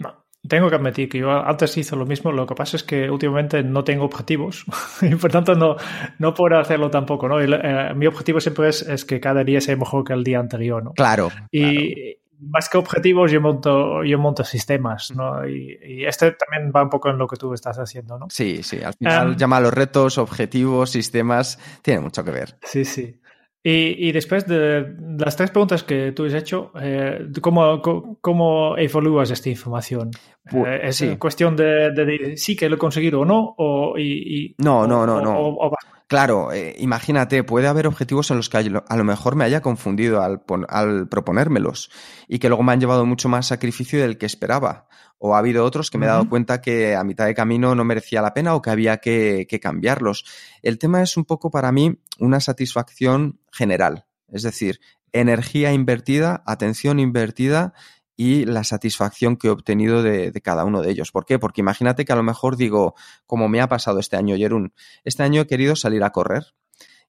no, 0.00 0.26
tengo 0.46 0.68
que 0.68 0.76
admitir 0.76 1.08
que 1.08 1.20
yo 1.20 1.30
antes 1.30 1.74
hice 1.78 1.96
lo 1.96 2.04
mismo, 2.04 2.32
lo 2.32 2.46
que 2.46 2.54
pasa 2.54 2.76
es 2.76 2.84
que 2.84 3.10
últimamente 3.10 3.62
no 3.62 3.82
tengo 3.82 4.04
objetivos 4.04 4.66
y 5.00 5.14
por 5.14 5.32
tanto 5.32 5.54
no, 5.54 5.76
no 6.18 6.34
puedo 6.34 6.58
hacerlo 6.58 6.90
tampoco, 6.90 7.28
¿no? 7.28 7.40
Eh, 7.40 7.94
mi 7.94 8.06
objetivo 8.06 8.40
siempre 8.40 8.68
es, 8.68 8.82
es, 8.82 9.06
que 9.06 9.20
cada 9.20 9.42
día 9.42 9.62
sea 9.62 9.74
mejor 9.74 10.04
que 10.04 10.12
el 10.12 10.22
día 10.22 10.38
anterior, 10.38 10.84
¿no? 10.84 10.92
Claro. 10.92 11.30
Y, 11.50 11.94
claro 11.94 12.23
más 12.48 12.68
que 12.68 12.78
objetivos, 12.78 13.30
yo 13.30 13.40
monto, 13.40 14.04
yo 14.04 14.18
monto 14.18 14.44
sistemas, 14.44 15.12
¿no? 15.14 15.46
Y, 15.46 15.78
y, 15.84 16.04
este 16.04 16.32
también 16.32 16.72
va 16.74 16.82
un 16.82 16.90
poco 16.90 17.10
en 17.10 17.18
lo 17.18 17.26
que 17.26 17.36
tú 17.36 17.52
estás 17.54 17.78
haciendo, 17.78 18.18
¿no? 18.18 18.26
Sí, 18.30 18.62
sí, 18.62 18.82
al 18.82 18.94
final 18.94 19.30
um, 19.30 19.36
llama 19.36 19.56
a 19.58 19.60
los 19.60 19.72
retos, 19.72 20.18
objetivos, 20.18 20.90
sistemas, 20.90 21.58
tiene 21.82 22.00
mucho 22.00 22.24
que 22.24 22.30
ver. 22.30 22.56
Sí, 22.62 22.84
sí. 22.84 23.20
Y, 23.66 24.08
y 24.08 24.12
después 24.12 24.46
de 24.46 24.94
las 25.18 25.36
tres 25.36 25.50
preguntas 25.50 25.82
que 25.84 26.12
tú 26.12 26.26
has 26.26 26.34
hecho, 26.34 26.70
eh, 26.78 27.28
¿cómo, 27.40 27.80
¿cómo, 28.20 28.76
evalúas 28.76 29.30
esta 29.30 29.48
información? 29.48 30.10
Pues, 30.50 30.66
eh, 30.66 30.80
¿Es 30.82 30.96
sí. 30.96 31.16
cuestión 31.16 31.56
de, 31.56 31.90
de, 31.92 32.04
de, 32.04 32.36
sí 32.36 32.56
que 32.56 32.68
lo 32.68 32.76
he 32.76 32.78
conseguido 32.78 33.20
o 33.20 33.24
no? 33.24 33.54
O, 33.56 33.96
y, 33.96 34.02
y, 34.48 34.54
no, 34.58 34.86
no, 34.86 35.06
no, 35.06 35.16
o, 35.16 35.20
no. 35.22 35.40
O, 35.40 35.74
Claro, 36.06 36.52
eh, 36.52 36.74
imagínate, 36.78 37.44
puede 37.44 37.66
haber 37.66 37.86
objetivos 37.86 38.30
en 38.30 38.36
los 38.36 38.50
que 38.50 38.58
a 38.58 38.96
lo 38.96 39.04
mejor 39.04 39.36
me 39.36 39.44
haya 39.44 39.62
confundido 39.62 40.22
al, 40.22 40.42
al, 40.68 41.08
proponérmelos 41.08 41.90
y 42.28 42.38
que 42.38 42.48
luego 42.48 42.62
me 42.62 42.72
han 42.72 42.80
llevado 42.80 43.06
mucho 43.06 43.30
más 43.30 43.46
sacrificio 43.46 44.00
del 44.00 44.18
que 44.18 44.26
esperaba. 44.26 44.86
O 45.16 45.34
ha 45.34 45.38
habido 45.38 45.64
otros 45.64 45.90
que 45.90 45.96
me 45.96 46.04
he 46.04 46.08
dado 46.08 46.28
cuenta 46.28 46.60
que 46.60 46.94
a 46.94 47.04
mitad 47.04 47.24
de 47.24 47.34
camino 47.34 47.74
no 47.74 47.84
merecía 47.84 48.20
la 48.20 48.34
pena 48.34 48.54
o 48.54 48.60
que 48.60 48.68
había 48.68 48.98
que, 48.98 49.46
que 49.48 49.60
cambiarlos. 49.60 50.26
El 50.62 50.78
tema 50.78 51.00
es 51.00 51.16
un 51.16 51.24
poco 51.24 51.50
para 51.50 51.72
mí 51.72 51.98
una 52.18 52.40
satisfacción 52.40 53.40
general, 53.50 54.04
es 54.28 54.42
decir, 54.42 54.80
energía 55.12 55.72
invertida, 55.72 56.42
atención 56.44 57.00
invertida 57.00 57.72
y 58.16 58.44
la 58.44 58.64
satisfacción 58.64 59.36
que 59.36 59.48
he 59.48 59.50
obtenido 59.50 60.02
de, 60.02 60.30
de, 60.30 60.40
cada 60.40 60.64
uno 60.64 60.82
de 60.82 60.90
ellos. 60.90 61.10
¿Por 61.10 61.24
qué? 61.24 61.38
Porque 61.38 61.60
imagínate 61.60 62.04
que 62.04 62.12
a 62.12 62.16
lo 62.16 62.22
mejor 62.22 62.56
digo, 62.56 62.94
como 63.26 63.48
me 63.48 63.60
ha 63.60 63.68
pasado 63.68 63.98
este 63.98 64.16
año, 64.16 64.36
Jerún, 64.36 64.72
este 65.04 65.22
año 65.22 65.42
he 65.42 65.46
querido 65.46 65.74
salir 65.76 66.02
a 66.04 66.10
correr 66.10 66.54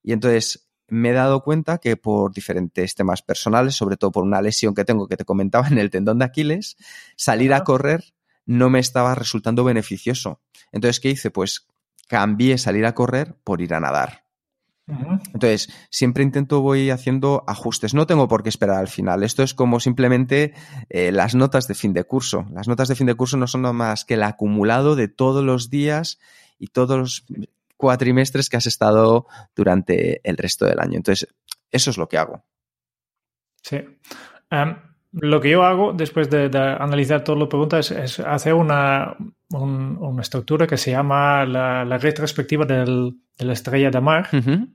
y 0.02 0.14
entonces 0.14 0.68
me 0.88 1.10
he 1.10 1.14
dado 1.14 1.44
cuenta 1.44 1.80
que 1.80 1.98
por 1.98 2.34
diferentes 2.34 2.96
temas 2.96 3.22
personales, 3.22 3.76
sobre 3.76 3.98
todo 3.98 4.12
por 4.12 4.24
una 4.24 4.42
lesión 4.42 4.76
que 4.76 4.86
tengo 4.86 5.08
que 5.08 5.18
te 5.18 5.26
comentaba 5.26 5.68
en 5.68 5.78
el 5.78 5.90
tendón 5.90 6.20
de 6.20 6.26
Aquiles, 6.26 6.78
salir 7.16 7.54
a 7.54 7.64
correr 7.64 8.14
no 8.46 8.70
me 8.70 8.80
estaba 8.80 9.16
resultando 9.16 9.64
beneficioso. 9.64 10.42
Entonces, 10.72 11.00
¿qué 11.00 11.10
hice? 11.10 11.32
Pues 11.32 11.68
cambié 12.08 12.58
salir 12.58 12.86
a 12.86 12.94
correr 12.94 13.36
por 13.44 13.62
ir 13.62 13.74
a 13.74 13.80
nadar. 13.80 14.25
Entonces, 14.88 15.70
siempre 15.90 16.24
intento 16.24 16.62
voy 16.62 16.92
haciendo 16.92 17.44
ajustes. 17.48 17.94
No 17.94 18.06
tengo 18.06 18.28
por 18.28 18.44
qué 18.44 18.50
esperar 18.50 18.78
al 18.78 18.88
final. 18.88 19.24
Esto 19.24 19.42
es 19.42 19.54
como 19.54 19.80
simplemente 19.80 20.54
eh, 20.90 21.12
las 21.12 21.34
notas 21.34 21.68
de 21.68 21.74
fin 21.74 21.94
de 21.94 22.04
curso. 22.04 22.46
Las 22.52 22.68
notas 22.68 22.88
de 22.88 22.96
fin 22.96 23.08
de 23.08 23.16
curso 23.16 23.38
no 23.38 23.48
son 23.48 23.64
nada 23.64 23.74
más 23.74 24.06
que 24.06 24.14
el 24.14 24.24
acumulado 24.24 24.96
de 24.96 25.08
todos 25.08 25.44
los 25.44 25.70
días 25.70 26.20
y 26.60 26.68
todos 26.68 26.98
los 26.98 27.26
cuatrimestres 27.78 28.50
que 28.50 28.58
has 28.58 28.68
estado 28.68 29.26
durante 29.56 30.22
el 30.24 30.38
resto 30.38 30.66
del 30.66 30.80
año. 30.80 30.98
Entonces, 30.98 31.34
eso 31.72 31.90
es 31.90 31.98
lo 31.98 32.08
que 32.08 32.18
hago. 32.18 32.44
Sí. 33.64 33.78
Um, 34.52 34.76
lo 35.14 35.42
que 35.42 35.50
yo 35.50 35.64
hago 35.64 35.94
después 35.94 36.30
de, 36.30 36.50
de 36.50 36.60
analizar 36.60 37.24
todas 37.24 37.40
las 37.40 37.50
preguntas 37.50 37.92
es, 37.92 37.98
es 37.98 38.20
hacer 38.20 38.54
una, 38.54 39.16
un, 39.50 39.98
una, 39.98 40.22
estructura 40.22 40.68
que 40.68 40.78
se 40.78 40.92
llama 40.92 41.46
la, 41.46 41.86
la 41.86 41.98
retrospectiva 41.98 42.66
del, 42.66 43.16
de 43.38 43.46
la 43.46 43.54
estrella 43.54 43.92
de 43.92 44.02
mar. 44.02 44.28
Uh 44.34 44.38
-huh. 44.38 44.68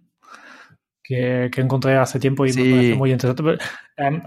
que, 1.03 1.51
que 1.53 1.61
encontré 1.61 1.97
hace 1.97 2.21
tiempo 2.21 2.47
y 2.47 2.53
Sí. 2.53 2.63
me 2.63 2.71
parece 2.71 2.95
muy 2.95 3.11
interesante. 3.11 3.65
Em, 3.97 4.23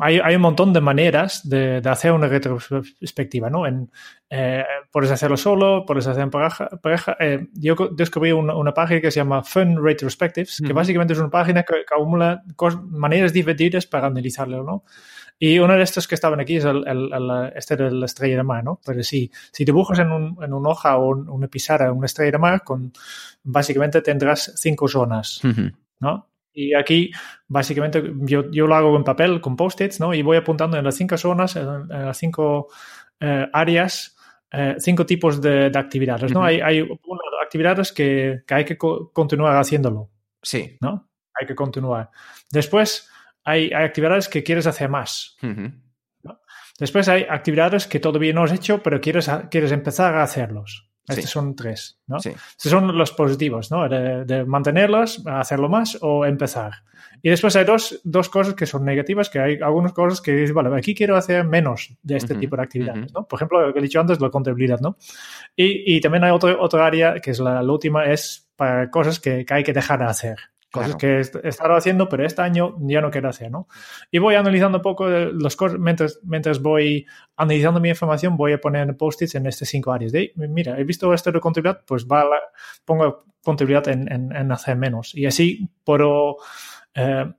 hay, 0.00 0.18
hay, 0.18 0.34
un 0.34 0.42
montón 0.42 0.72
de 0.72 0.80
maneras 0.80 1.48
de, 1.48 1.80
de 1.80 1.88
hacer 1.88 2.10
una 2.10 2.26
retrospectiva, 2.26 3.48
¿no? 3.48 3.64
En, 3.64 3.88
eh, 4.28 4.64
puedes 4.90 5.10
hacerlo 5.12 5.36
solo, 5.36 5.84
puedes 5.86 6.04
hacer 6.08 6.24
en 6.24 6.30
pareja. 6.30 6.68
pareja. 6.82 7.16
Eh, 7.20 7.46
yo 7.54 7.76
descubrí 7.92 8.32
una, 8.32 8.56
una 8.56 8.72
página 8.74 9.00
que 9.00 9.10
se 9.12 9.20
llama 9.20 9.44
Fun 9.44 9.80
Retrospectives, 9.84 10.60
que 10.66 10.72
básicamente 10.72 11.12
es 11.12 11.20
una 11.20 11.30
página 11.30 11.62
que, 11.62 11.74
que 11.86 11.94
acumula 11.94 12.42
maneras 12.90 13.32
divertidas 13.32 13.86
para 13.86 14.08
analizarlo, 14.08 14.64
¿no? 14.64 14.82
Y 15.38 15.58
uno 15.58 15.74
de 15.74 15.82
estos 15.82 16.08
que 16.08 16.14
estaban 16.14 16.40
aquí 16.40 16.56
es 16.56 16.64
el, 16.64 16.86
el- 16.88 17.12
el- 17.12 17.52
este 17.54 17.76
de 17.76 17.90
la 17.90 18.06
estrella 18.06 18.36
de 18.38 18.42
mar, 18.42 18.64
¿no? 18.64 18.80
Pero 18.84 19.02
sí, 19.02 19.30
si 19.52 19.64
dibujas 19.64 19.98
en, 19.98 20.10
un, 20.10 20.42
en 20.42 20.52
una 20.54 20.70
hoja 20.70 20.96
o 20.96 21.08
un- 21.10 21.28
una 21.28 21.46
pizarra 21.48 21.92
una 21.92 22.06
estrella 22.06 22.32
de 22.32 22.38
mar, 22.38 22.62
con, 22.64 22.92
básicamente 23.42 24.00
tendrás 24.02 24.52
cinco 24.56 24.88
zonas. 24.88 25.40
¿no? 26.00 26.28
Y 26.52 26.72
aquí, 26.74 27.10
básicamente, 27.48 28.02
yo, 28.20 28.50
yo 28.50 28.66
lo 28.66 28.74
hago 28.74 28.96
en 28.96 29.04
papel, 29.04 29.40
con 29.42 29.56
post-its, 29.56 30.00
¿no? 30.00 30.14
Y 30.14 30.22
voy 30.22 30.38
apuntando 30.38 30.78
en 30.78 30.84
las 30.84 30.94
cinco 30.96 31.18
zonas, 31.18 31.54
en, 31.56 31.68
en 31.68 32.06
las 32.06 32.16
cinco 32.16 32.68
eh, 33.20 33.46
áreas, 33.52 34.16
eh, 34.50 34.76
cinco 34.78 35.04
tipos 35.04 35.40
de, 35.42 35.68
de 35.68 35.78
actividades, 35.78 36.32
¿no? 36.32 36.42
Hay, 36.44 36.60
actividades 37.42 37.92
que, 37.92 38.42
que 38.46 38.54
hay 38.54 38.64
que 38.64 38.78
co- 38.78 39.10
continuar 39.12 39.56
haciéndolo, 39.56 40.08
Sí. 40.42 40.76
¿no? 40.80 41.08
Hay 41.38 41.46
que 41.46 41.54
continuar. 41.54 42.10
Después, 42.50 43.10
hay, 43.46 43.70
hay 43.72 43.84
actividades 43.84 44.28
que 44.28 44.42
quieres 44.42 44.66
hacer 44.66 44.90
más. 44.90 45.36
Después 46.78 47.08
hay 47.08 47.24
actividades 47.28 47.86
que 47.86 48.00
todavía 48.00 48.34
no 48.34 48.44
has 48.44 48.52
hecho, 48.52 48.82
pero 48.82 49.00
quieres, 49.00 49.30
quieres 49.50 49.72
empezar 49.72 50.14
a 50.14 50.22
hacerlos. 50.22 50.90
Estos 51.08 51.26
Sí. 51.26 51.30
son 51.30 51.54
tres, 51.54 52.00
¿no? 52.08 52.18
Sí. 52.18 52.30
Estos 52.30 52.72
son 52.72 52.98
los 52.98 53.12
positivos, 53.12 53.70
¿no? 53.70 53.88
De, 53.88 54.24
de 54.24 54.44
mantenerlos, 54.44 55.22
hacerlo 55.26 55.68
más 55.68 55.96
o 56.02 56.26
empezar. 56.26 56.72
Y 57.22 57.30
después 57.30 57.54
hay 57.54 57.64
dos, 57.64 58.00
dos 58.02 58.28
cosas 58.28 58.54
que 58.54 58.66
son 58.66 58.84
negativas, 58.84 59.30
que 59.30 59.38
hay 59.38 59.58
algunas 59.62 59.92
cosas 59.92 60.20
que 60.20 60.32
dices, 60.32 60.52
vale, 60.52 60.76
aquí 60.76 60.94
quiero 60.96 61.16
hacer 61.16 61.44
menos 61.44 61.94
de 62.02 62.16
este 62.16 62.34
tipo 62.34 62.56
de 62.56 62.62
actividades. 62.62 63.14
¿no? 63.14 63.26
Por 63.26 63.38
ejemplo, 63.38 63.64
lo 63.64 63.72
que 63.72 63.78
he 63.78 63.82
dicho 63.82 64.00
antes, 64.00 64.20
la 64.20 64.30
contabilidad, 64.30 64.80
¿no? 64.80 64.96
Y, 65.54 65.96
y 65.96 66.00
también 66.00 66.24
hay 66.24 66.32
otro, 66.32 66.60
otra 66.60 66.84
área, 66.84 67.14
que 67.20 67.30
es 67.30 67.38
la, 67.38 67.62
la 67.62 67.72
última, 67.72 68.04
es 68.06 68.50
para 68.56 68.90
cosas 68.90 69.20
que, 69.20 69.44
que 69.46 69.54
hay 69.54 69.62
que 69.62 69.72
dejar 69.72 70.00
de 70.00 70.06
hacer. 70.06 70.36
Cosas 70.72 70.96
Claro. 70.96 70.98
que 70.98 71.38
he 71.46 71.48
estado 71.48 71.74
haciendo, 71.74 72.08
pero 72.08 72.26
este 72.26 72.42
año 72.42 72.76
ya 72.80 73.00
no 73.00 73.10
quiero 73.10 73.28
hacer, 73.28 73.50
¿no? 73.50 73.68
Y 74.10 74.18
voy 74.18 74.34
analizando 74.34 74.78
un 74.78 74.82
poco 74.82 75.08
las 75.08 75.54
cosas, 75.56 75.78
mientras, 75.78 76.18
mientras 76.24 76.60
voy 76.60 77.06
analizando 77.36 77.80
mi 77.80 77.88
información, 77.88 78.36
voy 78.36 78.52
a 78.52 78.60
poner 78.60 78.96
post-its 78.96 79.36
en 79.36 79.46
estas 79.46 79.68
cinco 79.68 79.92
áreas. 79.92 80.12
De, 80.12 80.32
mira, 80.36 80.78
he 80.78 80.84
visto 80.84 81.12
esto 81.14 81.30
de 81.32 81.40
contabilidad, 81.40 81.82
pues 81.86 82.06
va 82.06 82.24
la- 82.24 82.42
pongo 82.84 83.24
contabilidad 83.42 83.88
en, 83.88 84.10
en, 84.12 84.34
en 84.34 84.52
hacer 84.52 84.76
menos. 84.76 85.14
Y 85.14 85.26
así 85.26 85.70
puedo 85.84 86.36
eh, 86.94 87.32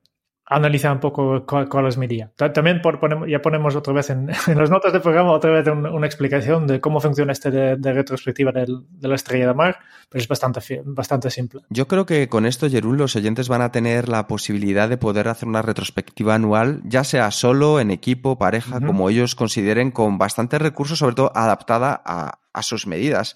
analizar 0.50 0.94
un 0.94 1.00
poco 1.02 1.46
cuál, 1.46 1.68
cuál 1.68 1.88
es 1.88 1.98
mi 1.98 2.08
día. 2.08 2.32
Ta- 2.38 2.54
También 2.54 2.82
por, 2.82 3.00
ponemos, 3.02 3.28
ya 3.30 3.42
ponemos 3.42 3.76
otra 3.76 3.92
vez 3.94 4.10
en, 4.10 4.30
en 4.48 4.58
las 4.58 4.70
notas 4.70 4.94
del 4.94 5.02
programa 5.02 5.32
otra 5.32 5.52
vez 5.52 5.68
un- 5.68 5.86
una 5.86 6.08
explicación 6.08 6.66
de 6.68 6.80
cómo 6.80 7.02
funciona 7.02 7.34
este 7.34 7.52
de, 7.52 7.76
de 7.76 7.94
retrospectiva 7.94 8.52
del- 8.54 8.86
de 8.90 9.08
la 9.10 9.16
estrella 9.16 9.48
de 9.48 9.54
mar, 9.54 9.78
pero 10.10 10.22
es 10.22 10.28
bastante, 10.28 10.82
bastante 10.86 11.30
simple. 11.30 11.62
Yo 11.70 11.88
creo 11.88 12.06
que 12.06 12.30
con 12.30 12.46
esto, 12.46 12.70
Jerún, 12.70 12.98
los 12.98 13.16
oyentes 13.18 13.50
van 13.50 13.62
a 13.62 13.72
tener 13.72 14.08
la 14.08 14.26
posibilidad 14.28 14.88
de 14.88 14.98
poder 14.98 15.28
hacer 15.28 15.50
una 15.50 15.62
retrospectiva 15.62 16.36
anual, 16.36 16.82
ya 16.86 17.04
sea 17.04 17.30
solo, 17.32 17.80
en 17.82 17.92
equipo, 17.92 18.38
pareja, 18.38 18.80
como 18.80 19.10
ellos 19.10 19.36
consideren, 19.36 19.92
con 19.92 20.18
bastantes 20.18 20.62
recursos, 20.62 21.00
sobre 21.00 21.16
todo 21.16 21.32
adaptada 21.36 22.02
a, 22.06 22.40
a 22.54 22.64
sus 22.64 22.88
medidas. 22.88 23.36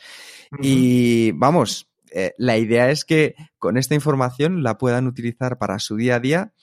Y 0.62 1.32
vamos, 1.34 1.90
eh, 2.14 2.34
la 2.38 2.58
idea 2.58 2.90
es 2.90 3.06
que 3.06 3.36
con 3.58 3.78
esta 3.78 3.96
información 3.96 4.64
la 4.64 4.78
puedan 4.78 5.08
utilizar 5.08 5.58
para 5.58 5.80
su 5.80 5.96
día 5.96 6.16
a 6.16 6.20
día 6.20 6.54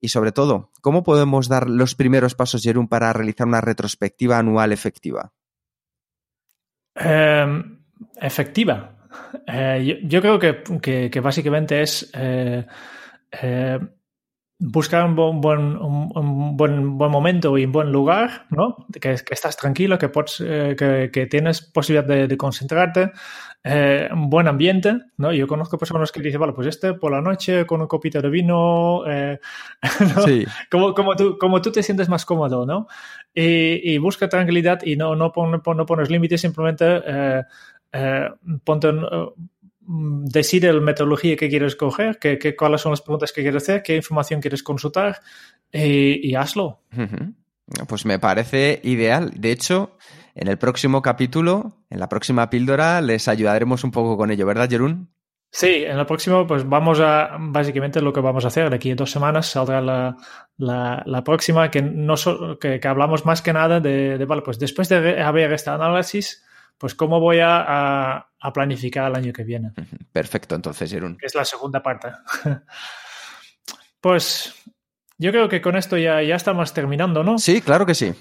y 0.00 0.08
sobre 0.08 0.32
todo, 0.32 0.70
¿cómo 0.80 1.02
podemos 1.02 1.48
dar 1.48 1.68
los 1.68 1.94
primeros 1.94 2.34
pasos, 2.34 2.62
Jerún, 2.62 2.88
para 2.88 3.12
realizar 3.12 3.46
una 3.46 3.60
retrospectiva 3.60 4.38
anual 4.38 4.72
efectiva? 4.72 5.32
Eh, 6.94 7.62
efectiva. 8.20 8.94
Eh, 9.46 10.00
yo, 10.04 10.20
creo 10.20 10.38
que, 10.38 10.62
que- 10.80 11.10
que 11.10 11.20
básicamente 11.20 11.82
es 11.82 12.10
eh, 12.14 12.66
eh, 13.42 13.78
buscar 14.60 15.04
un 15.04 15.14
buen, 15.40 15.60
un, 15.76 16.10
un 16.14 16.56
buen, 16.56 16.98
buen 16.98 17.10
momento 17.10 17.56
y 17.58 17.64
un 17.64 17.72
buen 17.72 17.92
lugar, 17.92 18.46
¿no? 18.50 18.86
Que, 18.92 19.00
que 19.00 19.34
estás 19.34 19.56
tranquilo, 19.56 19.98
que, 19.98 20.08
pots, 20.08 20.42
eh, 20.44 20.74
que, 20.76 21.10
que 21.12 21.26
tienes 21.26 21.62
posibilidad 21.62 22.04
de, 22.08 22.26
de 22.26 22.36
concentrarte, 22.36 23.12
eh, 23.62 24.08
un 24.12 24.28
buen 24.30 24.48
ambiente, 24.48 24.96
¿no? 25.16 25.32
Yo 25.32 25.46
conozco 25.46 25.78
personas 25.78 26.10
que 26.10 26.20
dicen, 26.20 26.40
vale, 26.40 26.54
pues 26.54 26.66
este 26.66 26.94
por 26.94 27.12
la 27.12 27.20
noche 27.20 27.66
con 27.66 27.80
un 27.82 27.86
copito 27.86 28.20
de 28.20 28.30
vino, 28.30 29.02
eh, 29.06 29.38
¿no? 30.16 30.22
Sí, 30.22 30.44
como, 30.70 30.92
como, 30.94 31.14
tú, 31.14 31.38
como 31.38 31.62
tú 31.62 31.70
te 31.70 31.82
sientes 31.82 32.08
más 32.08 32.24
cómodo, 32.24 32.66
¿no? 32.66 32.88
Y, 33.34 33.92
y 33.94 33.98
busca 33.98 34.28
tranquilidad 34.28 34.80
y 34.84 34.96
no, 34.96 35.14
no, 35.14 35.30
pon- 35.30 35.60
pon- 35.62 35.76
no 35.76 35.86
pones 35.86 36.10
límites, 36.10 36.40
simplemente 36.40 36.84
eh, 37.06 37.42
eh, 37.92 38.28
ponte, 38.64 38.88
en, 38.88 39.00
decide 39.90 40.72
la 40.72 40.80
metodología 40.80 41.36
que 41.36 41.48
quieres 41.48 41.74
coger, 41.76 42.18
que, 42.18 42.38
que- 42.38 42.54
cuáles 42.54 42.80
son 42.82 42.92
las 42.92 43.00
preguntas 43.00 43.32
que 43.32 43.42
quieres 43.42 43.62
hacer, 43.62 43.82
qué 43.82 43.96
información 43.96 44.40
quieres 44.40 44.62
consultar 44.62 45.20
y, 45.72 46.28
y 46.30 46.34
hazlo. 46.34 46.82
Pues 47.88 48.04
me 48.06 48.18
parece 48.18 48.80
ideal. 48.84 49.32
De 49.36 49.50
hecho, 49.50 49.96
en 50.34 50.48
el 50.48 50.58
próximo 50.58 51.02
capítulo, 51.02 51.78
en 51.90 52.00
la 52.00 52.08
próxima 52.08 52.50
píldora, 52.50 53.00
les 53.00 53.28
ayudaremos 53.28 53.84
un 53.84 53.90
poco 53.90 54.16
con 54.16 54.30
ello, 54.30 54.46
¿verdad, 54.46 54.68
Jerún? 54.70 55.08
Sí, 55.50 55.84
en 55.86 55.98
el 55.98 56.04
próximo, 56.04 56.46
pues 56.46 56.68
vamos 56.68 57.00
a, 57.00 57.36
básicamente 57.40 58.02
lo 58.02 58.12
que 58.12 58.20
vamos 58.20 58.44
a 58.44 58.48
hacer, 58.48 58.68
de 58.68 58.76
aquí 58.76 58.90
a 58.90 58.94
dos 58.94 59.10
semanas 59.10 59.46
saldrá 59.46 59.80
la, 59.80 60.14
la, 60.58 61.02
la 61.06 61.24
próxima, 61.24 61.70
que, 61.70 61.80
no 61.80 62.18
so- 62.18 62.58
que, 62.58 62.78
que 62.78 62.88
hablamos 62.88 63.24
más 63.24 63.40
que 63.40 63.54
nada 63.54 63.80
de, 63.80 64.18
de, 64.18 64.24
vale, 64.26 64.42
pues 64.42 64.58
después 64.58 64.90
de 64.90 65.22
haber 65.22 65.50
este 65.54 65.70
análisis, 65.70 66.44
pues 66.78 66.94
cómo 66.94 67.20
voy 67.20 67.40
a, 67.40 67.58
a, 67.58 68.30
a 68.40 68.52
planificar 68.52 69.10
el 69.10 69.16
año 69.16 69.32
que 69.32 69.44
viene. 69.44 69.72
Perfecto, 70.12 70.54
entonces, 70.54 70.90
Jerún. 70.90 71.16
que 71.18 71.26
es 71.26 71.34
la 71.34 71.44
segunda 71.44 71.82
parte. 71.82 72.08
pues 74.00 74.54
yo 75.18 75.30
creo 75.32 75.48
que 75.48 75.60
con 75.60 75.76
esto 75.76 75.96
ya, 75.96 76.22
ya 76.22 76.36
estamos 76.36 76.72
terminando, 76.72 77.24
¿no? 77.24 77.38
Sí, 77.38 77.60
claro 77.60 77.84
que 77.84 77.94
sí. 77.94 78.14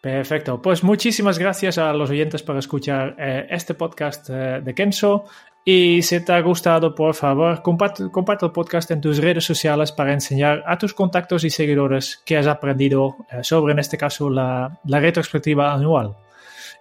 Perfecto. 0.00 0.62
Pues 0.62 0.84
muchísimas 0.84 1.38
gracias 1.38 1.76
a 1.76 1.92
los 1.92 2.10
oyentes 2.10 2.42
por 2.44 2.56
escuchar 2.56 3.16
eh, 3.18 3.48
este 3.50 3.74
podcast 3.74 4.30
eh, 4.30 4.60
de 4.62 4.74
Kenso. 4.74 5.24
Y 5.64 6.02
si 6.02 6.24
te 6.24 6.32
ha 6.32 6.40
gustado, 6.40 6.94
por 6.94 7.14
favor, 7.14 7.60
comparte, 7.62 8.08
comparte 8.10 8.46
el 8.46 8.52
podcast 8.52 8.90
en 8.92 9.00
tus 9.00 9.18
redes 9.18 9.44
sociales 9.44 9.90
para 9.90 10.12
enseñar 10.12 10.62
a 10.66 10.78
tus 10.78 10.94
contactos 10.94 11.42
y 11.42 11.50
seguidores 11.50 12.22
que 12.24 12.36
has 12.38 12.46
aprendido 12.46 13.16
eh, 13.30 13.42
sobre, 13.42 13.72
en 13.72 13.80
este 13.80 13.98
caso, 13.98 14.30
la, 14.30 14.78
la 14.84 15.00
retrospectiva 15.00 15.74
anual. 15.74 16.16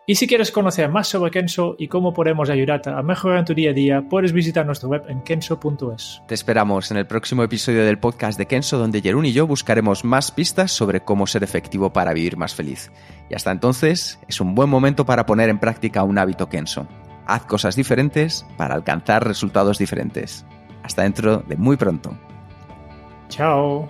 Y 0.09 0.15
si 0.15 0.25
quieres 0.25 0.53
conocer 0.53 0.89
más 0.89 1.09
sobre 1.09 1.31
Kenso 1.31 1.75
y 1.77 1.89
cómo 1.89 2.13
podemos 2.13 2.49
ayudarte 2.49 2.89
a 2.89 3.01
mejorar 3.01 3.39
en 3.39 3.45
tu 3.45 3.53
día 3.53 3.71
a 3.71 3.73
día, 3.73 4.05
puedes 4.09 4.31
visitar 4.31 4.65
nuestra 4.65 4.87
web 4.87 5.03
en 5.09 5.19
kenso.es. 5.21 6.21
Te 6.25 6.33
esperamos 6.33 6.91
en 6.91 6.95
el 6.95 7.05
próximo 7.05 7.43
episodio 7.43 7.83
del 7.83 7.99
podcast 7.99 8.37
de 8.39 8.45
Kenso, 8.45 8.77
donde 8.77 9.01
Jerún 9.01 9.25
y 9.25 9.33
yo 9.33 9.45
buscaremos 9.45 10.05
más 10.05 10.31
pistas 10.31 10.71
sobre 10.71 11.01
cómo 11.01 11.27
ser 11.27 11.43
efectivo 11.43 11.91
para 11.91 12.13
vivir 12.13 12.37
más 12.37 12.55
feliz. 12.55 12.89
Y 13.29 13.35
hasta 13.35 13.51
entonces, 13.51 14.17
es 14.29 14.39
un 14.39 14.55
buen 14.55 14.69
momento 14.69 15.05
para 15.05 15.25
poner 15.25 15.49
en 15.49 15.59
práctica 15.59 16.03
un 16.03 16.17
hábito 16.17 16.47
Kenso. 16.47 16.87
Haz 17.25 17.43
cosas 17.43 17.75
diferentes 17.75 18.45
para 18.55 18.75
alcanzar 18.75 19.27
resultados 19.27 19.77
diferentes. 19.77 20.45
Hasta 20.83 21.03
dentro 21.03 21.39
de 21.39 21.57
muy 21.57 21.75
pronto. 21.75 22.17
Chao. 23.27 23.89